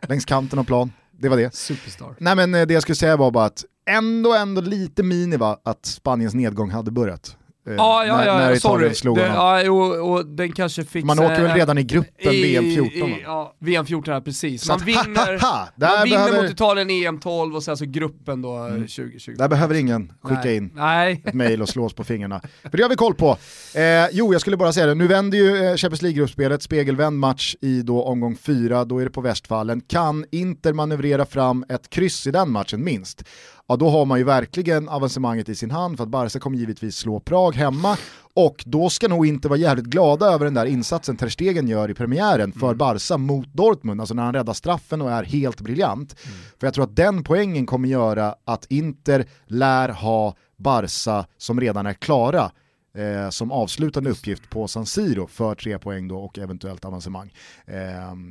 [0.00, 0.92] längs kanten av plan.
[1.10, 1.54] Det var det.
[1.54, 2.14] Superstar.
[2.18, 5.86] Nej men det jag skulle säga var bara att ändå ändå lite mini va, att
[5.86, 7.36] Spaniens nedgång hade börjat.
[7.66, 8.94] Eh, ja, ja, ja, när sorry.
[8.94, 11.04] Slog det, ja, och, och den kanske fick...
[11.04, 13.10] Man åker väl redan i gruppen i, VM 14?
[13.10, 14.68] I, ja, VM 14, ja, precis.
[14.68, 16.42] Man vinner, ha, ha, man vinner behöver...
[16.42, 18.80] mot Italien i EM 12 och sen så gruppen då mm.
[18.80, 19.34] 2020.
[19.38, 20.56] Där behöver ingen skicka Nej.
[20.56, 21.22] in Nej.
[21.24, 22.40] ett mail och slå oss på fingrarna.
[22.62, 23.38] För det har vi koll på.
[23.74, 23.82] Eh,
[24.12, 27.82] jo, jag skulle bara säga det, nu vänder ju eh, Champions League-gruppspelet, spegelvänd match i
[27.82, 29.80] då omgång 4, då är det på Västfallen.
[29.80, 33.24] Kan Inter manövrera fram ett kryss i den matchen minst?
[33.68, 36.96] Ja då har man ju verkligen avancemanget i sin hand för att Barca kommer givetvis
[36.96, 37.96] slå Prag hemma
[38.34, 41.90] och då ska nog inte vara jävligt glada över den där insatsen Ter Stegen gör
[41.90, 42.78] i premiären för mm.
[42.78, 46.16] Barca mot Dortmund, alltså när han räddar straffen och är helt briljant.
[46.24, 46.38] Mm.
[46.60, 51.86] För jag tror att den poängen kommer göra att Inter lär ha Barca som redan
[51.86, 52.50] är klara
[52.94, 57.32] eh, som avslutande uppgift på San Siro för tre poäng då och eventuellt avancemang.
[57.66, 57.76] Eh,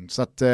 [0.09, 0.47] så att, eh,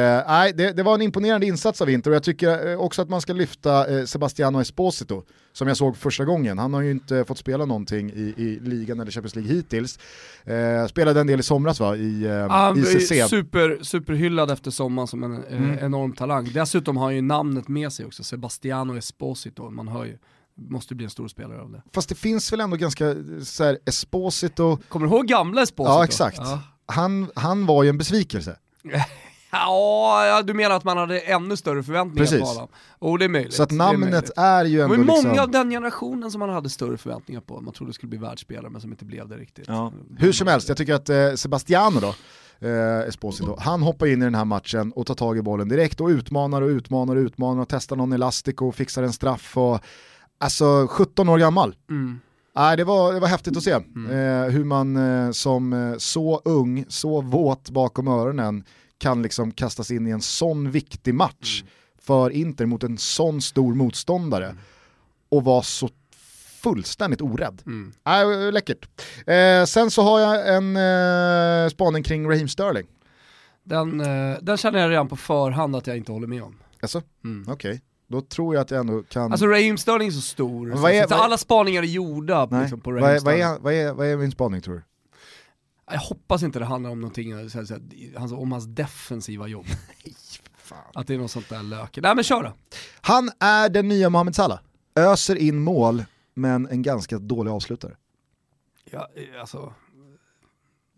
[0.56, 3.22] det, det, var en imponerande insats av Inter och jag tycker eh, också att man
[3.22, 6.58] ska lyfta eh, Sebastiano Esposito som jag såg första gången.
[6.58, 10.00] Han har ju inte fått spela någonting i, i ligan eller Champions League hittills.
[10.44, 13.30] Eh, spelade en del i somras va, i eh, ah, ICC.
[13.30, 15.80] Super, superhyllad efter sommaren som en mm.
[15.80, 16.50] enorm talang.
[16.54, 20.18] Dessutom har han ju namnet med sig också, Sebastiano Esposito, man hör ju
[20.58, 21.82] måste bli en stor spelare av det.
[21.94, 24.78] Fast det finns väl ändå ganska så här, Esposito...
[24.90, 25.94] Kommer du ihåg gamla Esposito?
[25.94, 26.38] Ja exakt.
[26.38, 26.62] Ja.
[26.86, 28.58] Han, han var ju en besvikelse.
[29.52, 32.40] Ja, du menar att man hade ännu större förväntningar Precis.
[32.40, 32.68] på honom?
[33.00, 33.54] Och det är möjligt.
[33.54, 34.32] Så att det är namnet möjligt.
[34.36, 35.40] är, ju Det ändå var ju många liksom...
[35.40, 37.62] av den generationen som man hade större förväntningar på.
[37.62, 39.66] Man trodde skulle bli världsspelare men som inte blev det riktigt.
[39.68, 39.94] Ja.
[40.18, 42.14] Hur som helst, jag tycker att eh, Sebastiano då,
[42.68, 46.02] eh, Esposito, han hoppar in i den här matchen och tar tag i bollen direkt
[46.02, 49.80] och utmanar och utmanar och utmanar och testar någon elastik och fixar en straff och
[50.38, 51.76] alltså 17 år gammal.
[51.90, 52.20] Mm.
[52.56, 56.42] Nej, det, var, det var häftigt att se eh, hur man eh, som eh, så
[56.46, 58.64] ung, så våt bakom öronen
[58.98, 61.64] kan liksom kastas in i en sån viktig match
[62.02, 64.56] för Inter mot en sån stor motståndare
[65.30, 65.90] och vara så
[66.64, 67.62] fullständigt orädd.
[67.66, 67.92] Mm.
[68.06, 68.88] Nej, läckert.
[69.28, 72.88] Eh, sen så har jag en eh, spaning kring Raheem Sterling.
[73.64, 76.56] Den, eh, den känner jag redan på förhand att jag inte håller med om.
[76.82, 77.46] Alltså, Mm.
[77.48, 77.82] okej.
[78.08, 79.32] Då tror jag att jag ändå kan...
[79.32, 82.48] Alltså Raheem Sterling är så stor, vad är- så vad är- alla spaningar är gjorda
[82.52, 82.62] Nej.
[82.62, 83.42] liksom, på vad, Raheem är, vad, Sterling.
[83.42, 84.84] är, vad, är, vad är min spaning tror du?
[85.92, 87.82] Jag hoppas inte det handlar om någonting, så här, så här,
[88.20, 89.66] hans- om hans defensiva jobb.
[90.94, 91.98] Att det är något sånt där lök.
[92.02, 92.54] Nej men kör då.
[93.02, 94.60] Han är den nya Mohamed Salah.
[94.96, 96.04] Öser in mål,
[96.34, 97.96] men en ganska dålig avslutare.
[98.92, 99.74] Ja, eh, alltså,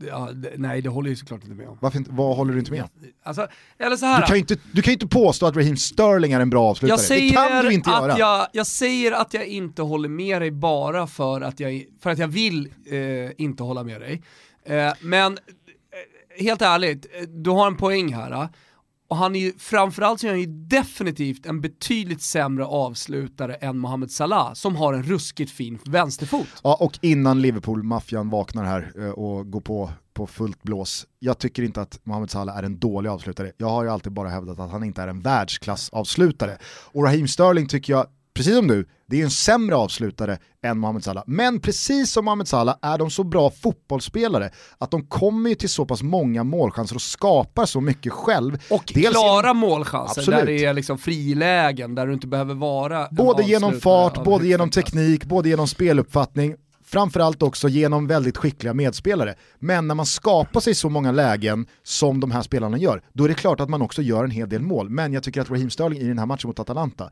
[0.07, 1.77] ja, det, nej det håller jag ju såklart inte med om.
[1.81, 2.83] Varför inte, vad håller du inte med?
[3.23, 3.47] Alltså,
[3.77, 4.21] eller så här.
[4.21, 6.93] Du kan ju inte, du kan inte påstå att Raheem Sterling är en bra avslutare.
[6.93, 8.13] Jag säger, det kan du inte göra.
[8.13, 12.09] att jag, jag säger att jag inte håller med dig bara för att jag, för
[12.09, 14.23] att jag vill eh, inte hålla med dig.
[14.65, 18.49] Eh, men eh, helt ärligt, eh, du har en poäng här.
[19.09, 23.77] Och han är ju, framförallt så är han ju definitivt en betydligt sämre avslutare än
[23.77, 26.47] Mohamed Salah, som har en ruskigt fin vänsterfot.
[26.63, 31.07] Ja, och innan Liverpool-maffian vaknar här eh, och går på, på fullt blås.
[31.19, 33.51] Jag tycker inte att Mohamed Salah är en dålig avslutare.
[33.57, 36.57] Jag har ju alltid bara hävdat att han inte är en världsklassavslutare.
[36.63, 41.03] Och Raheem Sterling tycker jag, precis som du, det är en sämre avslutare än Mohamed
[41.03, 41.23] Salah.
[41.27, 45.69] Men precis som Mohamed Salah är de så bra fotbollsspelare att de kommer ju till
[45.69, 48.57] så pass många målchanser och skapar så mycket själv.
[48.69, 50.39] Och Dels klara genom- målchanser Absolut.
[50.39, 54.69] där det är liksom frilägen, där du inte behöver vara Både genom fart, både genom
[54.69, 56.55] teknik, både genom speluppfattning,
[56.85, 59.35] framförallt också genom väldigt skickliga medspelare.
[59.59, 63.27] Men när man skapar sig så många lägen som de här spelarna gör, då är
[63.27, 64.89] det klart att man också gör en hel del mål.
[64.89, 67.09] Men jag tycker att Raheem Sterling i den här matchen mot Atalanta,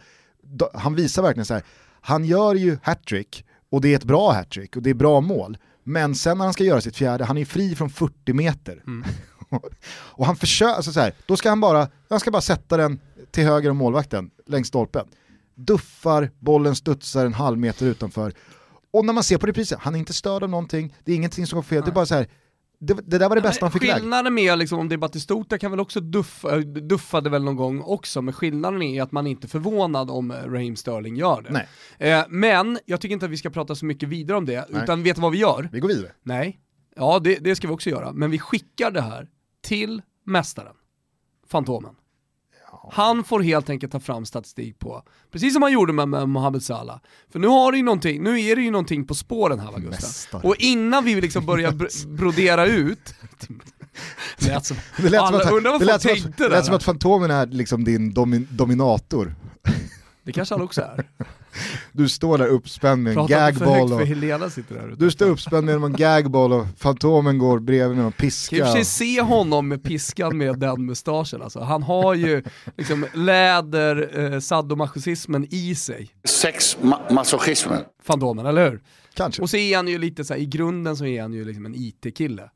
[0.74, 1.64] han visar verkligen så här,
[2.02, 5.58] han gör ju hattrick och det är ett bra hattrick och det är bra mål.
[5.84, 8.84] Men sen när han ska göra sitt fjärde, han är fri från 40 meter.
[9.90, 13.00] och han försöker, alltså så här, då ska han bara, han ska bara sätta den
[13.32, 15.08] till höger om målvakten längs stolpen.
[15.56, 18.34] Duffar, bollen studsar en halv meter utanför.
[18.92, 21.48] Och när man ser på reprisen, han är inte störd av någonting, det är ingenting
[21.48, 22.28] som går fel, det är bara så här.
[22.80, 23.96] Det, det där var det bästa han fick iväg.
[23.96, 27.82] Skillnaden med liksom, om det är Batistuta kan väl också duffa, duffade väl någon gång
[27.82, 31.52] också, men skillnaden är att man inte är förvånad om eh, Raheem Sterling gör det.
[31.52, 31.68] Nej.
[32.12, 34.84] Eh, men jag tycker inte att vi ska prata så mycket vidare om det, Nej.
[34.84, 35.70] utan vet du vad vi gör?
[35.72, 36.12] Vi går vidare.
[36.24, 36.60] Nej,
[36.96, 39.28] ja det, det ska vi också göra, men vi skickar det här
[39.62, 40.76] till mästaren,
[41.48, 41.96] Fantomen.
[42.92, 46.64] Han får helt enkelt ta fram statistik på, precis som han gjorde med, med Mohamed
[46.64, 47.00] Salah.
[47.32, 49.80] För nu, har det ju någonting, nu är det ju någonting på spåren här va
[49.80, 50.46] Gustav?
[50.46, 53.14] Och innan vi liksom börjar br- brodera ut,
[54.40, 56.66] det lät som, Det lät, som alla att, vad det lät, som att, det lät
[56.66, 59.36] som att Fantomen är liksom din domin, dominator.
[60.24, 61.06] Det kanske han också är.
[61.92, 64.96] Du står där uppspänd med en gagball och, ute.
[64.98, 68.66] du står uppspänd med en gagball och Fantomen går bredvid med en Kan och piska.
[68.66, 71.60] för sig se honom med piskan med den mustaschen alltså.
[71.60, 72.44] Han har ju
[72.78, 76.10] liksom läder, eh, sadomasochismen i sig.
[76.24, 77.82] Sexmasochismen.
[78.04, 78.82] Fantomen, eller hur?
[79.14, 79.42] Kanske.
[79.42, 81.66] Och så är han ju lite så här, i grunden så är han ju liksom
[81.66, 82.50] en IT-kille.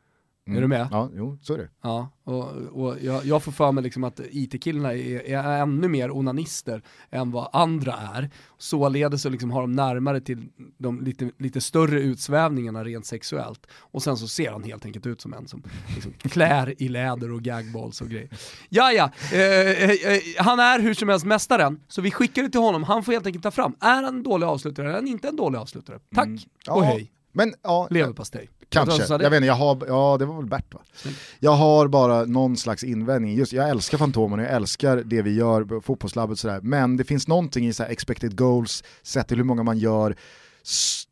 [0.57, 0.87] Är du med?
[0.91, 1.69] Ja, jo, så är det.
[1.81, 6.11] Ja, och, och jag, jag får för mig liksom att IT-killarna är, är ännu mer
[6.11, 8.29] onanister än vad andra är.
[8.57, 13.67] Således så liksom har de närmare till de lite, lite större utsvävningarna rent sexuellt.
[13.73, 15.63] Och sen så ser han helt enkelt ut som en som
[15.95, 18.29] liksom klär i läder och gagballs och grejer.
[18.69, 22.49] Ja, ja, eh, eh, eh, han är hur som helst mästaren, så vi skickar det
[22.49, 22.83] till honom.
[22.83, 25.27] Han får helt enkelt ta fram, är han en dålig avslutare eller är han inte
[25.27, 25.99] en dålig avslutare?
[26.15, 28.49] Tack och Ja, hej, Men ja, leverpastej.
[28.72, 30.80] Kanske, jag vet inte, jag har, ja det var väl Bert va?
[31.39, 35.36] Jag har bara någon slags invändning, just jag älskar Fantomen och jag älskar det vi
[35.36, 39.43] gör fotbollslabbet och sådär, men det finns någonting i så expected goals, sett till hur
[39.43, 40.15] många man gör,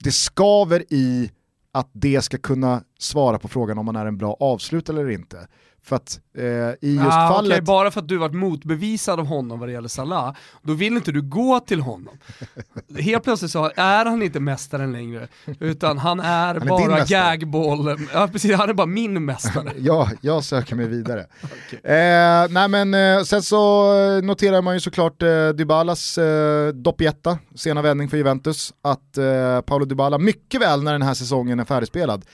[0.03, 1.31] det skaver i
[1.71, 5.47] att det ska kunna svara på frågan om man är en bra avslutare eller inte.
[5.83, 7.51] För att eh, i just ah, fallet...
[7.51, 10.97] okej, bara för att du varit motbevisad av honom vad det gäller Salah, då vill
[10.97, 12.17] inte du gå till honom.
[12.99, 15.27] Helt plötsligt så är han inte mästaren längre,
[15.59, 19.73] utan han är, är din bara gagball, ja precis, han är bara min mästare.
[19.79, 21.19] Ja, jag söker mig vidare.
[21.83, 27.81] eh, nej men eh, sen så noterar man ju såklart eh, Dybalas eh, doppietta, sena
[27.81, 32.25] vändning för Juventus, att eh, Paolo Dybala mycket väl när den här säsongen är färdigspelad,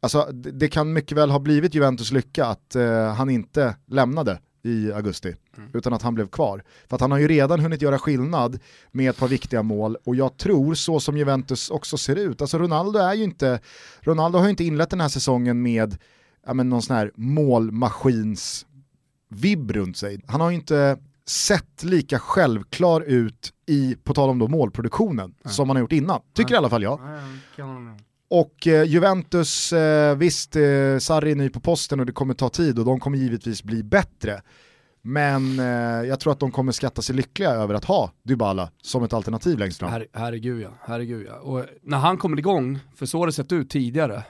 [0.00, 4.38] alltså det, det kan mycket väl ha blivit Juventus lycka att eh, han inte lämnade
[4.62, 5.70] i augusti, mm.
[5.74, 6.64] utan att han blev kvar.
[6.88, 8.58] För att han har ju redan hunnit göra skillnad
[8.90, 12.58] med ett par viktiga mål och jag tror så som Juventus också ser ut, alltså
[12.58, 13.60] Ronaldo är ju inte,
[14.00, 15.96] Ronaldo har ju inte inlett den här säsongen med
[16.46, 18.66] ja, men någon sån här målmaskins
[19.28, 20.20] vibb runt sig.
[20.26, 25.54] Han har ju inte sett lika självklar ut i, på tal om då målproduktionen, Nej.
[25.54, 26.20] som han har gjort innan.
[26.32, 26.54] Tycker Nej.
[26.54, 27.00] i alla fall jag.
[27.00, 27.38] Nej,
[28.30, 32.48] och eh, Juventus, eh, visst, eh, Sarri är ny på posten och det kommer ta
[32.48, 34.42] tid och de kommer givetvis bli bättre.
[35.02, 39.04] Men eh, jag tror att de kommer skatta sig lyckliga över att ha Dybala som
[39.04, 39.90] ett alternativ längst fram.
[39.90, 41.34] Her herregud ja, herregud ja.
[41.34, 44.22] Och när han kommer igång, för så har det sett ut tidigare,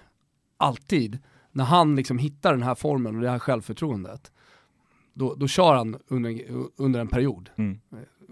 [0.57, 1.18] alltid,
[1.53, 4.32] när han liksom hittar den här formen och det här självförtroendet,
[5.14, 6.42] då, då kör han under,
[6.76, 7.51] under en period.
[7.57, 7.78] Mm.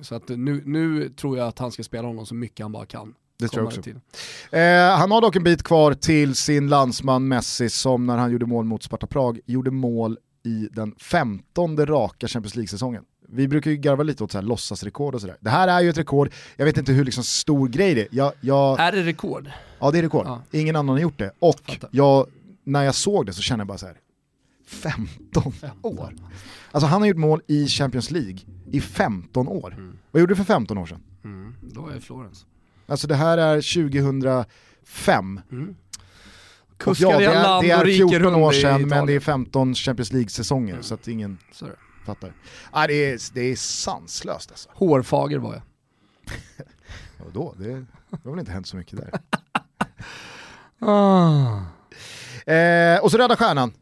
[0.01, 2.87] Så att nu, nu tror jag att han ska spela honom så mycket han bara
[2.87, 3.14] kan.
[3.39, 3.91] Det tror jag också.
[4.57, 8.47] Eh, han har dock en bit kvar till sin landsman Messi som när han gjorde
[8.47, 13.05] mål mot Sparta Prag gjorde mål i den femtonde raka Champions League-säsongen.
[13.28, 15.37] Vi brukar ju garva lite åt så här låtsasrekord och sådär.
[15.41, 18.09] Det här är ju ett rekord, jag vet inte hur liksom stor grej det är.
[18.11, 18.80] Jag, jag...
[18.80, 19.51] Är det rekord?
[19.78, 20.43] Ja det är rekord, ja.
[20.51, 21.30] ingen annan har gjort det.
[21.39, 22.26] Och jag,
[22.64, 23.97] när jag såg det så kände jag bara så här,
[24.66, 26.14] 15 år.
[26.72, 28.39] Alltså han har gjort mål i Champions League
[28.70, 29.72] i 15 år.
[29.72, 29.99] Mm.
[30.11, 31.03] Vad gjorde du för 15 år sedan?
[31.24, 31.55] Mm.
[31.61, 32.47] Då var jag i Florens.
[32.87, 35.41] Alltså det här är 2005.
[35.53, 35.76] Mm.
[36.78, 40.72] Kuskade ja, det är, det är 14 år sedan men det är 15 Champions League-säsonger
[40.72, 40.82] mm.
[40.82, 41.72] så att ingen Sorry.
[42.07, 42.32] fattar.
[42.70, 44.68] Ah, det, är, det är sanslöst alltså.
[44.72, 45.62] Hårfager var jag.
[47.24, 47.55] Vadå?
[47.59, 47.68] Det,
[48.11, 49.11] det har väl inte hänt så mycket där.
[50.89, 51.61] ah.
[52.53, 53.72] eh, och så Röda Stjärnan,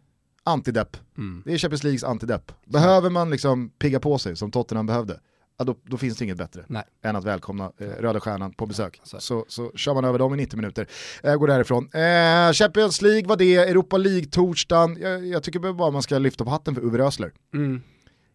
[0.44, 0.96] antidepp.
[1.18, 1.42] Mm.
[1.46, 2.52] Det är Champions Leagues antidepp.
[2.64, 5.20] Behöver man liksom pigga på sig som Tottenham behövde,
[5.59, 6.82] ja, då, då, finns det inget bättre Nej.
[7.02, 9.00] än att välkomna eh, Röda Stjärnan på besök.
[9.05, 9.20] Så.
[9.20, 10.86] Så, så kör man över dem i 90 minuter,
[11.22, 11.88] eh, går därifrån.
[11.92, 16.50] Eh, Champions League var det, Europa League-torsdagen, jag, jag, tycker bara man ska lyfta på
[16.50, 17.32] hatten för Uwe Rösler.
[17.55, 17.82] Mm.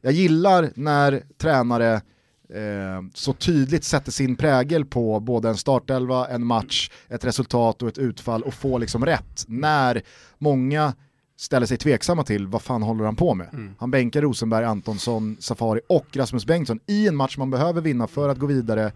[0.02, 1.94] Jag gillar när tränare
[2.54, 7.88] eh, så tydligt sätter sin prägel på både en startelva, en match, ett resultat och
[7.88, 9.46] ett utfall och får liksom rätt.
[9.48, 10.02] När
[10.38, 10.94] många
[11.40, 13.50] ställer sig tveksamma till vad fan håller han på med.
[13.54, 13.76] Mm.
[13.80, 18.30] Han bänkar Rosenberg, Antonsson, Safari och Rasmus Bengtsson i en match man behöver vinna för
[18.30, 18.92] att gå vidare.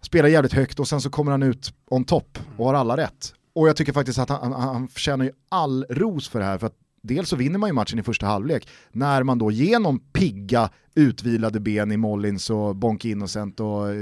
[0.00, 3.34] Spelar jävligt högt och sen så kommer han ut on top och har alla rätt.
[3.54, 6.58] Och jag tycker faktiskt att han, han, han förtjänar ju all ros för det här
[6.58, 9.98] för att dels så vinner man ju matchen i första halvlek när man då genom
[9.98, 13.96] pigga utvilade ben i Mollins och Bonk Innocent och eh,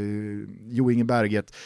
[0.66, 1.56] Jo Inge Berget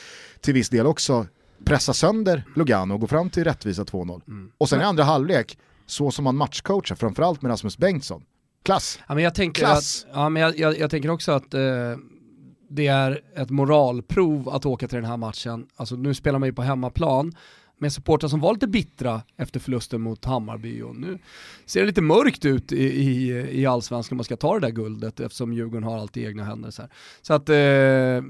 [0.40, 1.26] till viss del också
[1.64, 4.20] pressa sönder Lugano och gå fram till rättvisa 2-0.
[4.28, 4.50] Mm.
[4.58, 8.24] Och sen i andra halvlek, så som man matchcoachar, framförallt med Rasmus Bengtsson.
[8.62, 8.98] Klass!
[9.08, 10.04] Ja, men jag tänker Klass.
[10.04, 11.60] Att, ja, men jag, jag, jag tänker också att eh,
[12.68, 15.66] det är ett moralprov att åka till den här matchen.
[15.76, 17.32] Alltså nu spelar man ju på hemmaplan
[17.78, 21.18] med supportrar som var lite bittra efter förlusten mot Hammarby och nu
[21.66, 23.30] ser det lite mörkt ut i, i,
[23.60, 26.44] i allsvenskan om man ska ta det där guldet eftersom Djurgården har allt i egna
[26.44, 26.70] händer.
[26.70, 26.82] Så,
[27.22, 28.22] så att, eh,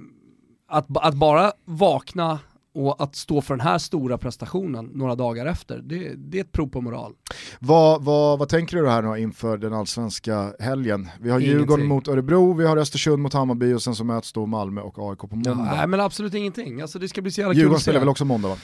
[0.68, 2.38] att, att bara vakna
[2.74, 6.52] och att stå för den här stora prestationen några dagar efter, det, det är ett
[6.52, 7.12] prov på moral.
[7.58, 11.08] Vad, vad, vad tänker du här nu inför den allsvenska helgen?
[11.20, 11.58] Vi har ingenting.
[11.58, 15.10] Djurgården mot Örebro, vi har Östersund mot Hammarby och sen så möts då Malmö och
[15.10, 15.50] AIK på måndag.
[15.50, 18.24] Ja, nej men absolut ingenting, alltså det ska bli så jävla Djurgården spelar väl också
[18.24, 18.56] måndag va?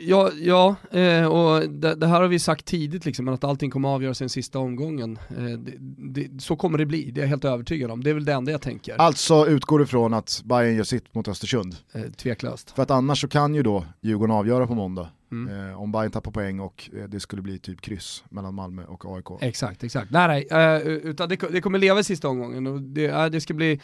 [0.00, 3.88] Ja, ja eh, och det, det, här har vi sagt tidigt liksom, att allting kommer
[3.88, 5.18] avgöras i den sista omgången.
[5.30, 8.04] Eh, det, det, så kommer det bli, det är jag helt övertygad om.
[8.04, 8.96] Det är väl det enda jag tänker.
[9.00, 11.76] Alltså utgår du från att Bayern gör sitt mot Östersund?
[11.92, 12.70] Eh, tveklöst.
[12.70, 15.08] För att annars så kan ju då Djurgården avgöra på måndag.
[15.32, 15.70] Mm.
[15.70, 19.16] Eh, om Bayern tappar poäng och eh, det skulle bli typ kryss mellan Malmö och
[19.16, 19.26] AIK.
[19.40, 20.10] Exakt, exakt.
[20.10, 23.40] Nej, nej, uh, utan det, det, kommer leva i sista omgången och det, uh, det
[23.40, 23.80] ska bli,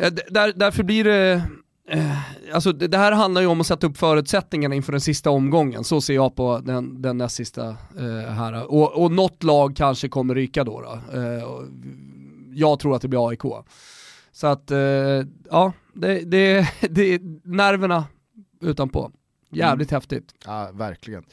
[0.00, 1.42] uh, där, därför blir det
[2.52, 5.84] Alltså det, det här handlar ju om att sätta upp förutsättningarna inför den sista omgången,
[5.84, 7.76] så ser jag på den, den näst sista
[8.28, 8.72] här.
[8.72, 10.80] Och, och något lag kanske kommer ryka då.
[10.80, 11.00] då.
[12.52, 13.42] jag tror att det blir AIK.
[14.32, 14.70] Så att,
[15.50, 18.04] ja, det, det, det, nerverna
[18.60, 19.12] utanpå.
[19.50, 19.96] Jävligt mm.
[19.96, 20.34] häftigt.
[20.46, 21.24] Ja, verkligen.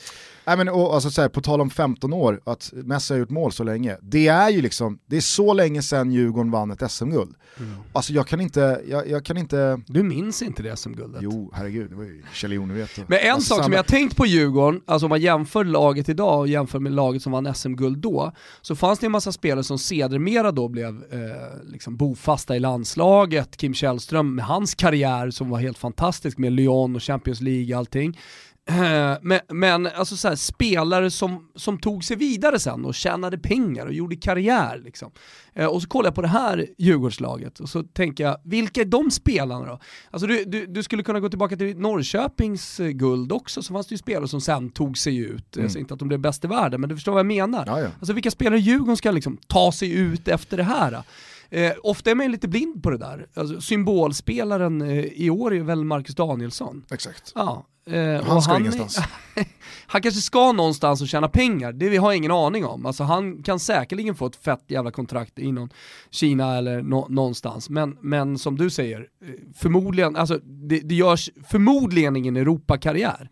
[0.45, 3.30] Nej, men, och, alltså, så här, på tal om 15 år, att Messi har gjort
[3.30, 3.97] mål så länge.
[4.01, 7.36] Det är ju liksom, det är så länge sedan Djurgården vann ett SM-guld.
[7.57, 7.76] Mm.
[7.93, 9.82] Alltså jag kan inte, jag, jag, kan inte...
[9.88, 11.22] Du minns inte det SM-guldet?
[11.22, 12.99] Jo, herregud, det var ju Kjell Jonevret.
[13.07, 16.09] Men en alltså, sak som jag har tänkt på Djurgården, alltså om man jämför laget
[16.09, 19.63] idag och jämför med laget som vann SM-guld då, så fanns det en massa spelare
[19.63, 21.20] som sedermera då blev eh,
[21.63, 23.57] liksom bofasta i landslaget.
[23.57, 27.80] Kim Källström med hans karriär som var helt fantastisk med Lyon och Champions League och
[27.80, 28.19] allting Norrköping.
[28.67, 33.37] Eh, men, men alltså så här, spelare som, som tog sig vidare sen och tjänade
[33.37, 34.81] pengar och gjorde karriär.
[34.83, 35.11] Liksom.
[35.53, 38.85] Eh, och så kollar jag på det här Djurgårdslaget och så tänker jag, vilka är
[38.85, 39.79] de spelarna då?
[40.11, 43.87] Alltså du, du, du skulle kunna gå tillbaka till Norrköpings eh, guld också, så fanns
[43.87, 45.57] det ju spelare som sen tog sig ut.
[45.57, 45.69] Mm.
[45.69, 47.63] Säger inte att de blev bäst i världen, men du förstår vad jag menar.
[47.67, 47.87] Ja, ja.
[47.99, 51.03] Alltså vilka spelare i Djurgården ska liksom ta sig ut efter det här?
[51.49, 53.27] Eh, ofta är man lite blind på det där.
[53.33, 56.85] Alltså, symbolspelaren eh, i år är väl Marcus Danielsson.
[56.91, 57.31] Exakt.
[57.35, 58.99] Ja, Eh, han ska han, ingenstans.
[59.88, 62.86] han kanske ska någonstans och tjäna pengar, det vi har ingen aning om.
[62.86, 65.69] Alltså han kan säkerligen få ett fett jävla kontrakt inom
[66.09, 67.69] Kina eller no någonstans.
[67.69, 73.29] Men, men som du säger, eh, förmodligen, alltså det, det görs förmodligen ingen Europakarriär.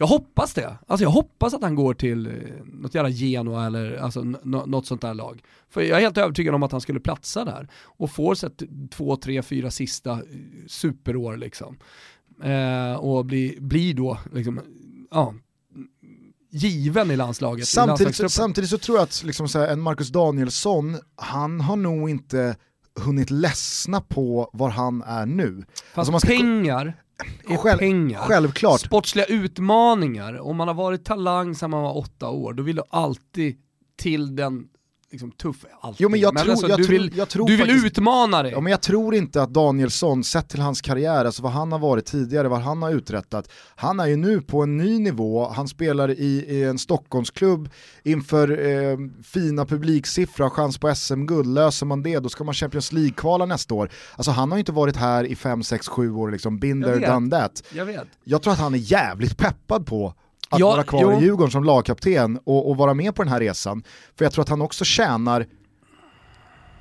[0.00, 0.78] Jag hoppas det.
[0.86, 2.32] Alltså jag hoppas att han går till eh,
[2.64, 5.42] något jävla Genoa eller alltså, något sånt där lag.
[5.70, 8.36] För jag är helt övertygad om att han skulle platsa där och får
[8.88, 10.18] två, tre, fyra sista eh,
[10.66, 11.76] superår liksom.
[12.42, 14.60] Eh, och blir bli då liksom,
[15.10, 15.34] ja,
[16.50, 17.68] given i landslaget.
[17.68, 22.10] Samtidigt, i samtidigt så tror jag att liksom här, en Marcus Danielsson, han har nog
[22.10, 22.56] inte
[23.00, 25.64] hunnit ledsna på var han är nu.
[25.94, 26.94] Fast alltså pengar
[27.48, 28.20] är Själv, pengar.
[28.20, 28.80] Självklart.
[28.80, 32.82] Sportsliga utmaningar, om man har varit talang sedan man var åtta år, då vill du
[32.90, 33.56] alltid
[33.96, 34.68] till den
[35.10, 36.00] liksom tuff alltid.
[36.00, 37.86] Jo, men jag men tror, alltså, jag du tror, vill, jag tror du vill faktiskt,
[37.86, 38.52] utmana dig.
[38.52, 41.78] Ja, men jag tror inte att Danielsson, sett till hans karriär, alltså vad han har
[41.78, 45.68] varit tidigare, vad han har uträttat, han är ju nu på en ny nivå, han
[45.68, 47.68] spelar i, i en Stockholmsklubb
[48.02, 53.46] inför eh, fina publiksiffror, chans på SM-guld, löser man det då ska man Champions League-kvala
[53.46, 53.90] nästa år.
[54.16, 57.62] Alltså han har inte varit här i 5, 6, 7 år, liksom, binder, done that.
[57.72, 58.06] Jag vet.
[58.24, 60.14] Jag tror att han är jävligt peppad på
[60.48, 61.12] att ja, vara kvar jo.
[61.12, 63.82] i Djurgården som lagkapten och, och, vara med på den här resan.
[64.18, 65.46] För jag tror att han också tjänar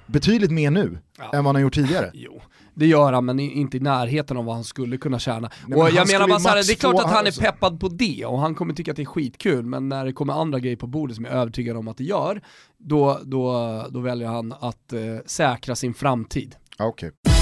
[0.05, 1.23] betydligt mer nu ja.
[1.23, 2.11] än vad han har gjort tidigare.
[2.13, 2.41] Jo.
[2.73, 5.51] Det gör han, men inte i närheten av vad han skulle kunna tjäna.
[5.67, 8.25] Nej, och jag menar bara såhär, det är klart att han är peppad på det
[8.25, 10.87] och han kommer tycka att det är skitkul, men när det kommer andra grejer på
[10.87, 12.41] bordet som jag är övertygad om att det gör,
[12.77, 16.55] då, då, då väljer han att eh, säkra sin framtid.
[16.79, 17.11] Okej.
[17.27, 17.34] Okay.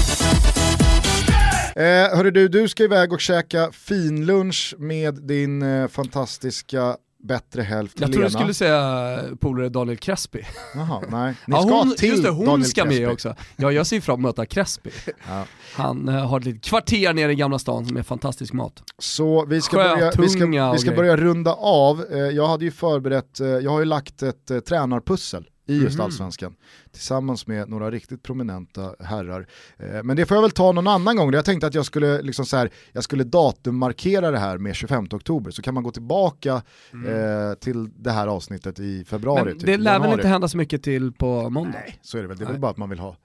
[1.76, 8.00] Eh, hörru du, du ska iväg och käka finlunch med din eh, fantastiska bättre hälft
[8.00, 10.42] Jag tror du skulle säga polare Daniel Crespi.
[10.74, 11.34] Jaha, nej.
[11.46, 13.00] Ni ska ja, hon, till just det, hon Daniel ska Crespi.
[13.00, 13.34] med också.
[13.56, 14.90] Ja, jag ser fram emot att möta Crespi.
[15.28, 15.44] Ja.
[15.74, 18.82] Han eh, har ett litet kvarter nere i Gamla stan som är fantastisk mat.
[18.98, 22.04] Så vi ska, börja, vi ska, vi ska börja runda av.
[22.12, 25.94] Eh, jag hade ju förberett, eh, jag har ju lagt ett eh, tränarpussel i just
[25.94, 26.04] mm.
[26.04, 26.54] allsvenskan.
[26.92, 29.46] Tillsammans med några riktigt prominenta herrar.
[29.76, 31.32] Eh, men det får jag väl ta någon annan gång.
[31.32, 35.06] Jag tänkte att jag skulle, liksom så här, jag skulle datummarkera det här med 25
[35.10, 36.62] oktober, så kan man gå tillbaka
[36.92, 37.06] mm.
[37.06, 39.44] eh, till det här avsnittet i februari.
[39.44, 41.78] Men det typ, lär väl inte hända så mycket till på måndag?
[41.78, 42.38] Nej, så är det väl.
[42.38, 43.16] Det är väl bara att man vill ha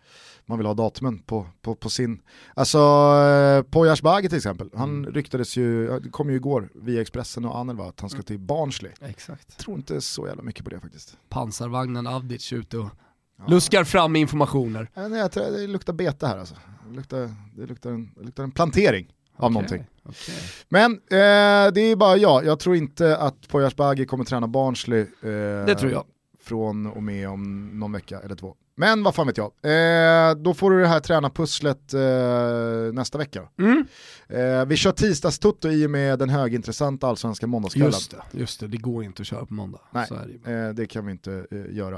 [0.50, 2.22] man vill ha datumen på, på, på sin...
[2.54, 5.14] Alltså, eh, Poyas till exempel, han mm.
[5.14, 8.26] ryktades ju, det kom ju igår via Expressen och Anel att han ska mm.
[8.26, 8.91] till Barnsley.
[9.02, 9.58] Exakt.
[9.58, 11.18] Tror inte så jävla mycket på det faktiskt.
[11.30, 12.89] Pansarvagnen Avdic ute och
[13.38, 13.43] ja.
[13.47, 14.89] luskar fram informationer.
[14.93, 16.56] Ja, nej, jag tror det luktar bete här alltså.
[16.89, 19.54] Det luktar, det luktar, en, det luktar en plantering av okay.
[19.54, 19.86] någonting.
[20.04, 20.36] Okay.
[20.70, 25.02] Men eh, det är bara jag, jag tror inte att Poyas Bagi kommer träna Barnsley.
[25.02, 26.06] Eh, det tror jag.
[26.41, 28.56] Från och med om någon vecka eller två.
[28.80, 29.51] Men vad fan vet jag.
[29.61, 33.49] Eh, då får du det här tränarpusslet eh, nästa vecka.
[33.59, 33.86] Mm.
[34.27, 37.91] Eh, vi kör tisdagstutto i och med den högintressanta allsvenska måndagskvällen.
[37.91, 39.80] Just det, just det, det går inte att köra på måndag.
[39.91, 40.07] Nej,
[40.43, 40.51] det.
[40.51, 40.86] Eh, det.
[40.86, 41.97] kan vi inte eh, göra.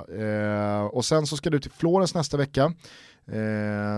[0.80, 2.74] Eh, och sen så ska du till Florens nästa vecka.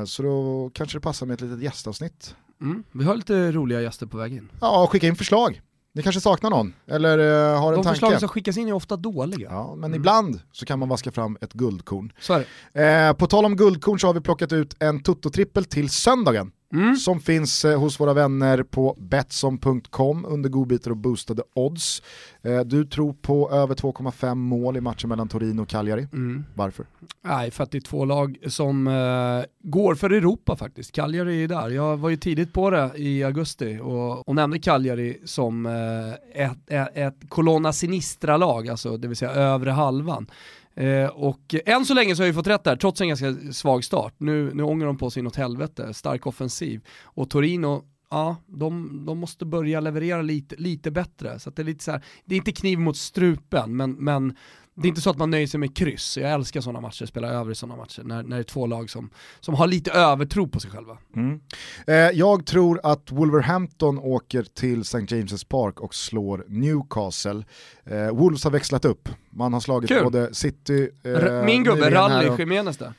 [0.08, 2.36] så då kanske det passar med ett litet gästavsnitt.
[2.62, 2.84] Mm.
[2.92, 4.50] Vi har lite roliga gäster på väg in.
[4.62, 5.62] Ja, skicka in förslag.
[5.96, 7.90] Ni kanske saknar någon, eller uh, har en De tanke?
[7.90, 9.50] De förslagen som skickas in är ofta dåliga.
[9.52, 9.96] Ja, men mm.
[9.96, 12.14] ibland så kan man vaska fram ett guldkorn.
[12.20, 12.44] Så
[12.80, 16.52] eh, på tal om guldkorn så har vi plockat ut en Toto-trippel till söndagen.
[16.74, 16.96] Mm.
[16.96, 22.02] Som finns eh, hos våra vänner på Betsson.com under godbitar och boostade odds.
[22.42, 26.08] Eh, du tror på över 2,5 mål i matchen mellan Torino och Cagliari.
[26.14, 26.46] Mm.
[26.54, 26.86] Varför?
[27.22, 30.92] Nej, för att det är två lag som eh, går för Europa faktiskt.
[30.92, 31.70] Cagliari är där.
[31.70, 36.58] Jag var ju tidigt på det i augusti och, och nämnde Cagliari som eh, ett,
[36.68, 40.28] ett, ett Colonna Sinistra-lag, alltså det vill säga övre halvan.
[40.76, 43.84] Eh, och än så länge så har vi fått rätt där, trots en ganska svag
[43.84, 44.14] start.
[44.18, 46.82] Nu, nu ångar de på sig något helvete, stark offensiv.
[47.04, 51.40] Och Torino, ja, de, de måste börja leverera lite, lite bättre.
[51.40, 54.38] Så det är lite så här, det är inte kniv mot strupen, men, men
[54.76, 56.18] det är inte så att man nöjer sig med kryss.
[56.18, 58.90] Jag älskar sådana matcher, spela över i sådana matcher, när, när det är två lag
[58.90, 59.10] som,
[59.40, 60.98] som har lite övertro på sig själva.
[61.16, 61.40] Mm.
[61.88, 64.98] Eh, jag tror att Wolverhampton åker till St.
[64.98, 67.44] James' Park och slår Newcastle.
[67.86, 70.04] Eh, Wolves har växlat upp, man har slagit Kul.
[70.04, 70.90] både City...
[71.04, 72.94] Eh, Min gubbe, Rally Jiménez där.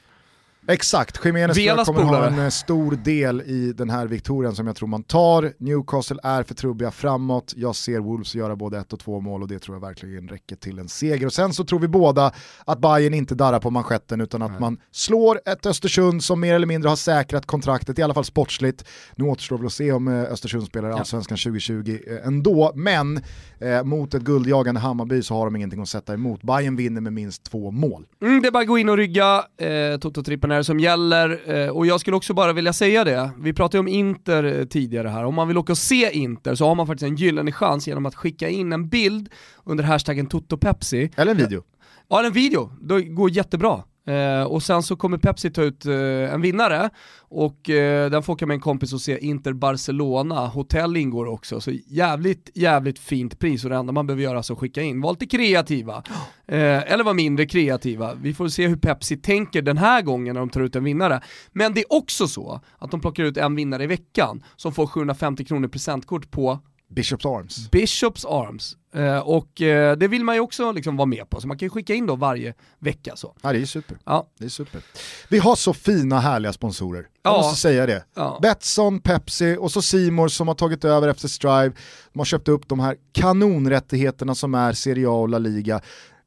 [0.68, 2.26] Exakt, Jiménez Velas kommer ha polare.
[2.30, 5.52] en eh, stor del i den här viktorien som jag tror man tar.
[5.58, 9.48] Newcastle är för trubbiga framåt, jag ser Wolves göra både ett och två mål och
[9.48, 11.26] det tror jag verkligen räcker till en seger.
[11.26, 12.32] Och sen så tror vi båda
[12.64, 16.66] att Bayern inte darrar på manschetten utan att man slår ett Östersund som mer eller
[16.66, 18.84] mindre har säkrat kontraktet, i alla fall sportsligt.
[19.16, 20.98] Nu återstår väl att se om eh, Östersund spelar Ja.
[20.98, 23.20] Allsvenskan 2020 eh, ändå, men
[23.58, 26.42] eh, mot ett guldjagande Hammarby så har de ingenting att sätta emot.
[26.42, 28.06] Bayern vinner med minst två mål.
[28.22, 29.66] Mm, det är bara att gå in och rygga, eh,
[29.98, 31.50] Toto-trippen det som gäller.
[31.54, 35.08] Eh, och jag skulle också bara vilja säga det, vi pratade om Inter eh, tidigare
[35.08, 37.88] här, om man vill åka och se Inter så har man faktiskt en gyllene chans
[37.88, 39.28] genom att skicka in en bild
[39.64, 41.10] under hashtaggen TotoPepsi.
[41.16, 41.62] Eller en video.
[42.08, 43.82] Ja, en video, det går jättebra.
[44.06, 45.94] Eh, och sen så kommer Pepsi ta ut eh,
[46.34, 50.96] en vinnare och eh, den får åka med en kompis och se Inter Barcelona, hotell
[50.96, 54.58] ingår också, så jävligt, jävligt fint pris och det enda man behöver göra är att
[54.58, 55.00] skicka in.
[55.00, 56.02] Var lite kreativa,
[56.46, 58.14] eh, eller var mindre kreativa.
[58.14, 61.20] Vi får se hur Pepsi tänker den här gången när de tar ut en vinnare.
[61.52, 64.86] Men det är också så att de plockar ut en vinnare i veckan som får
[64.86, 67.70] 750 kronor presentkort på Bishops Arms.
[67.70, 68.76] Bishops Arms.
[68.94, 71.66] Eh, och eh, det vill man ju också liksom vara med på, så man kan
[71.66, 73.34] ju skicka in då varje vecka så.
[73.42, 73.98] Ja, det är super.
[74.04, 74.26] Ja.
[74.38, 74.80] Det är super.
[75.28, 77.06] Vi har så fina härliga sponsorer.
[77.22, 77.36] Jag Ja.
[77.36, 78.04] måste säga det.
[78.14, 78.38] Ja.
[78.42, 81.72] Betsson, Pepsi och så Simor som har tagit över efter Strive.
[82.12, 85.80] De har köpt upp de här kanonrättigheterna som är Serie A och La Liga.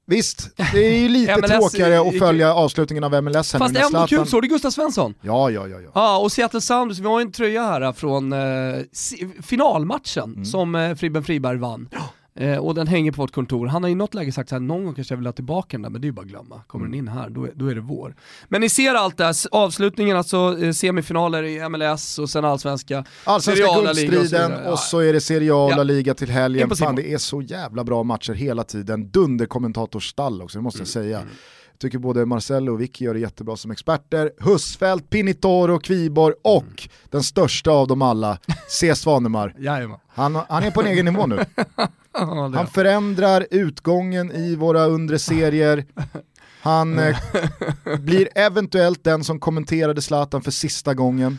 [0.10, 3.80] Visst, det är ju lite MLS tråkigare att följa avslutningen av MLS här Fast nu
[3.80, 5.14] ändå kul, såg du Gustav Svensson?
[5.22, 5.78] Ja, ja, ja.
[5.80, 5.90] ja.
[5.94, 8.40] Ja, och Seattle Sounders, vi har ju en tröja här från eh,
[9.44, 10.46] finalmatchen Mm.
[10.46, 11.90] som eh, Fribben Friberg vann.
[12.40, 13.68] Eh, och den hänger på vårt kontor.
[13.68, 15.68] Han har i något läge sagt så här, någon gång kanske jag vill ha tillbaka
[15.78, 16.62] den där, men det är ju bara att glömma.
[16.68, 16.92] Kommer Mm.
[16.92, 18.16] den in här, då är, då är det vår.
[18.48, 23.06] Men ni ser allt det här, avslutningen alltså, eh, semifinaler i MLS och sen allsvenska.
[23.24, 24.72] Allsvenska och guldstriden vidare.
[24.72, 25.84] och så är det Serie A och Ja.
[25.84, 26.70] Liga till helgen.
[26.76, 29.10] Fan, det är så jävla bra matcher hela tiden.
[29.12, 30.82] Dunderkommentatorsstall också, det måste Mm.
[30.84, 31.10] jag säga.
[31.10, 31.22] Jag
[31.80, 34.32] tycker både Marcello och Vicky gör det jättebra som experter.
[34.40, 38.96] Husfeldt, Pinitoro, Kviborg och den största av dem alla, C.
[38.96, 39.54] Svanemar.
[40.08, 41.40] Han, han är på en egen nivå nu.
[42.56, 45.86] Han förändrar utgången i våra undre serier.
[46.62, 47.18] Han eh,
[48.00, 51.38] blir eventuellt den som kommenterade Zlatan för sista gången.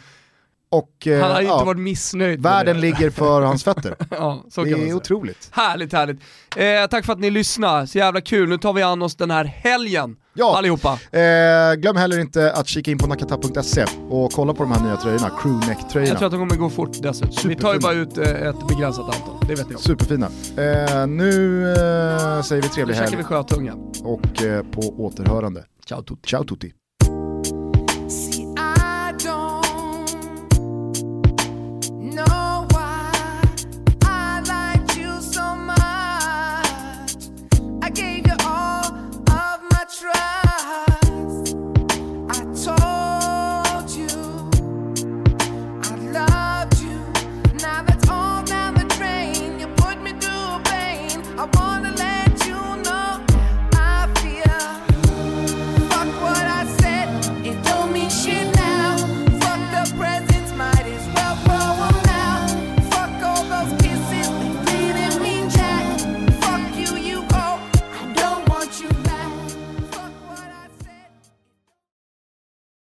[0.70, 3.94] Och eh, Han har ju inte ja, varit missnöjd världen ligger för hans fötter.
[4.10, 4.96] Ja, så Det kan man är säga.
[4.96, 5.48] otroligt.
[5.52, 6.20] Härligt, härligt.
[6.56, 8.48] Eh, tack för att ni lyssnar, så jävla kul.
[8.48, 10.58] Nu tar vi an oss den här helgen, Ja.
[10.58, 10.92] allihopa.
[11.12, 14.96] Eh, glöm heller inte att kika in på nakata.se och kolla på de här nya
[14.96, 16.18] tröjorna, Jag crewneck-tröjorna.
[16.18, 17.48] tror att de kommer gå fort dessutom.
[17.48, 19.80] Vi tar ju bara ut eh, ett begränsat antal, det vet jag.
[19.80, 20.26] Superfina.
[20.56, 23.74] Eh, nu eh, säger vi Nu trevlig käkar vi helg sjötunga.
[24.04, 25.64] och eh, på återhörande.
[25.88, 26.28] Ciao tutti.
[26.28, 26.72] Ciao tutti.